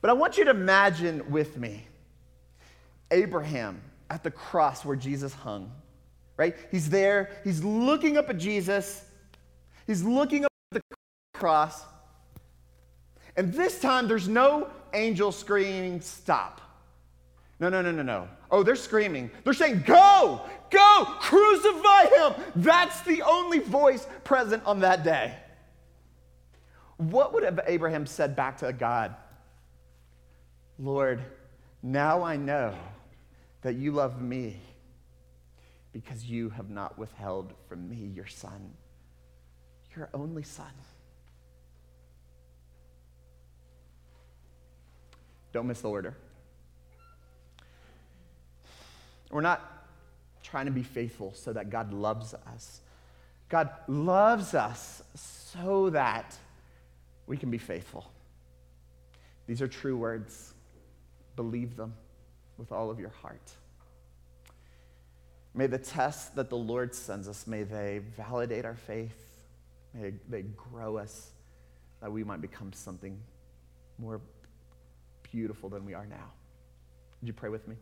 but 0.00 0.10
I 0.10 0.12
want 0.12 0.38
you 0.38 0.44
to 0.44 0.50
imagine 0.50 1.30
with 1.30 1.56
me 1.56 1.86
Abraham 3.10 3.80
at 4.10 4.22
the 4.22 4.30
cross 4.30 4.84
where 4.84 4.96
Jesus 4.96 5.34
hung, 5.34 5.70
right? 6.36 6.56
He's 6.70 6.88
there, 6.88 7.30
he's 7.44 7.62
looking 7.62 8.16
up 8.16 8.30
at 8.30 8.38
Jesus, 8.38 9.04
he's 9.86 10.02
looking 10.02 10.44
up 10.44 10.52
at 10.74 10.82
the 10.90 10.96
cross. 11.34 11.84
And 13.36 13.52
this 13.52 13.80
time, 13.80 14.08
there's 14.08 14.28
no 14.28 14.68
angel 14.94 15.30
screaming, 15.30 16.00
Stop. 16.00 16.60
No, 17.60 17.68
no, 17.68 17.82
no, 17.82 17.90
no, 17.90 18.02
no. 18.02 18.28
Oh, 18.50 18.62
they're 18.62 18.76
screaming. 18.76 19.30
They're 19.44 19.52
saying, 19.52 19.82
Go, 19.86 20.42
go, 20.70 21.04
crucify 21.20 22.04
him. 22.04 22.34
That's 22.56 23.00
the 23.02 23.22
only 23.22 23.58
voice 23.58 24.06
present 24.24 24.64
on 24.64 24.80
that 24.80 25.04
day. 25.04 25.34
What 26.96 27.32
would 27.32 27.44
have 27.44 27.60
Abraham 27.66 28.06
said 28.06 28.34
back 28.34 28.58
to 28.58 28.72
God? 28.72 29.14
Lord, 30.78 31.20
now 31.82 32.22
I 32.22 32.36
know 32.36 32.74
that 33.62 33.74
you 33.74 33.92
love 33.92 34.20
me 34.20 34.60
because 35.92 36.24
you 36.24 36.50
have 36.50 36.70
not 36.70 36.98
withheld 36.98 37.52
from 37.68 37.88
me 37.88 38.10
your 38.14 38.26
son, 38.26 38.72
your 39.96 40.08
only 40.14 40.42
son. 40.42 40.70
Don't 45.52 45.66
miss 45.66 45.80
the 45.80 45.88
order. 45.88 46.14
We're 49.30 49.40
not 49.40 49.60
trying 50.42 50.66
to 50.66 50.72
be 50.72 50.82
faithful 50.82 51.32
so 51.34 51.52
that 51.52 51.70
God 51.70 51.92
loves 51.92 52.34
us. 52.34 52.80
God 53.48 53.70
loves 53.88 54.54
us 54.54 55.02
so 55.14 55.90
that 55.90 56.36
we 57.26 57.36
can 57.36 57.50
be 57.50 57.58
faithful. 57.58 58.10
These 59.46 59.62
are 59.62 59.68
true 59.68 59.96
words. 59.96 60.54
Believe 61.34 61.76
them 61.76 61.94
with 62.58 62.72
all 62.72 62.90
of 62.90 63.00
your 63.00 63.08
heart. 63.22 63.52
May 65.54 65.66
the 65.66 65.78
tests 65.78 66.28
that 66.30 66.50
the 66.50 66.56
Lord 66.56 66.94
sends 66.94 67.26
us, 67.26 67.46
may 67.46 67.62
they 67.62 68.00
validate 68.16 68.64
our 68.64 68.76
faith. 68.76 69.16
May 69.94 70.12
they 70.28 70.42
grow 70.42 70.98
us 70.98 71.30
that 72.00 72.12
we 72.12 72.22
might 72.22 72.40
become 72.40 72.72
something 72.72 73.18
more 73.98 74.20
beautiful 75.32 75.68
than 75.68 75.84
we 75.84 75.94
are 75.94 76.06
now. 76.06 76.30
Would 77.20 77.26
you 77.26 77.32
pray 77.32 77.48
with 77.48 77.66
me? 77.66 77.76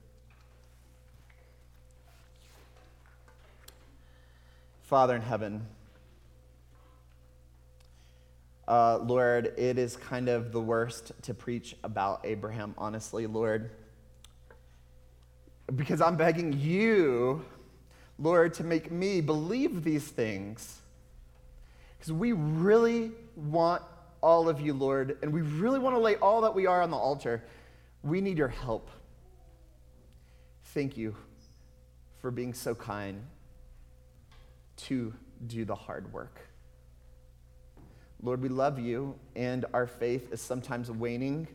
Father 4.82 5.16
in 5.16 5.22
heaven, 5.22 5.66
uh, 8.68 8.98
Lord, 8.98 9.52
it 9.56 9.78
is 9.78 9.96
kind 9.96 10.28
of 10.28 10.52
the 10.52 10.60
worst 10.60 11.12
to 11.22 11.34
preach 11.34 11.76
about 11.84 12.20
Abraham, 12.24 12.74
honestly, 12.78 13.26
Lord. 13.26 13.70
Because 15.74 16.00
I'm 16.00 16.16
begging 16.16 16.52
you, 16.52 17.44
Lord, 18.18 18.54
to 18.54 18.64
make 18.64 18.90
me 18.90 19.20
believe 19.20 19.82
these 19.82 20.06
things. 20.06 20.80
Because 21.98 22.12
we 22.12 22.32
really 22.32 23.12
want 23.34 23.82
all 24.20 24.48
of 24.48 24.60
you, 24.60 24.74
Lord, 24.74 25.18
and 25.22 25.32
we 25.32 25.42
really 25.42 25.78
want 25.78 25.96
to 25.96 26.00
lay 26.00 26.16
all 26.16 26.42
that 26.42 26.54
we 26.54 26.66
are 26.66 26.82
on 26.82 26.90
the 26.90 26.96
altar. 26.96 27.42
We 28.02 28.20
need 28.20 28.38
your 28.38 28.48
help. 28.48 28.90
Thank 30.66 30.96
you 30.96 31.16
for 32.18 32.30
being 32.30 32.54
so 32.54 32.74
kind 32.74 33.24
to 34.76 35.12
do 35.46 35.64
the 35.64 35.74
hard 35.74 36.12
work. 36.12 36.40
Lord, 38.22 38.40
we 38.40 38.48
love 38.48 38.78
you, 38.78 39.14
and 39.34 39.64
our 39.74 39.86
faith 39.86 40.32
is 40.32 40.40
sometimes 40.40 40.90
waning. 40.90 41.48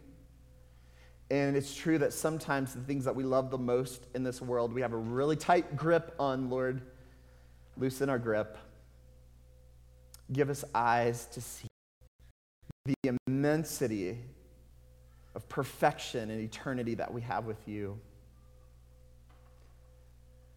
And 1.32 1.56
it's 1.56 1.74
true 1.74 1.98
that 2.00 2.12
sometimes 2.12 2.74
the 2.74 2.82
things 2.82 3.06
that 3.06 3.15
we 3.15 3.24
love 3.24 3.52
the 3.52 3.58
most 3.58 4.06
in 4.13 4.22
this 4.22 4.41
world, 4.41 4.74
we 4.74 4.82
have 4.82 4.91
a 4.91 4.98
really 4.98 5.38
tight 5.38 5.78
grip 5.78 6.13
on, 6.20 6.50
Lord. 6.50 6.82
Loosen 7.78 8.10
our 8.10 8.20
grip. 8.20 8.58
Give 10.34 10.50
us 10.50 10.65
eyes 10.76 11.28
to 11.28 11.39
see 11.39 11.67
the 12.84 13.17
immensity 13.30 14.20
of 15.34 15.48
perfection 15.48 16.30
and 16.30 16.41
eternity 16.41 16.96
that 16.96 17.13
we 17.13 17.22
have 17.22 17.46
with 17.46 17.65
you, 17.65 17.98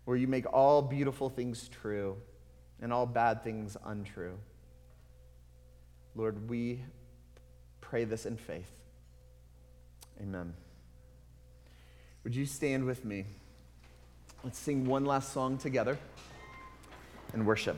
where 0.06 0.16
you 0.16 0.26
make 0.26 0.52
all 0.52 0.82
beautiful 0.82 1.28
things 1.28 1.68
true 1.68 2.16
and 2.82 2.92
all 2.92 3.06
bad 3.06 3.44
things 3.44 3.76
untrue. 3.84 4.36
Lord, 6.16 6.50
we 6.50 6.82
pray 7.80 8.02
this 8.02 8.26
in 8.26 8.36
faith. 8.36 8.72
Amen. 10.20 10.54
Would 12.24 12.34
you 12.34 12.46
stand 12.46 12.86
with 12.86 13.04
me? 13.04 13.26
Let's 14.42 14.58
sing 14.58 14.86
one 14.86 15.04
last 15.04 15.34
song 15.34 15.58
together 15.58 15.98
and 17.34 17.46
worship. 17.46 17.76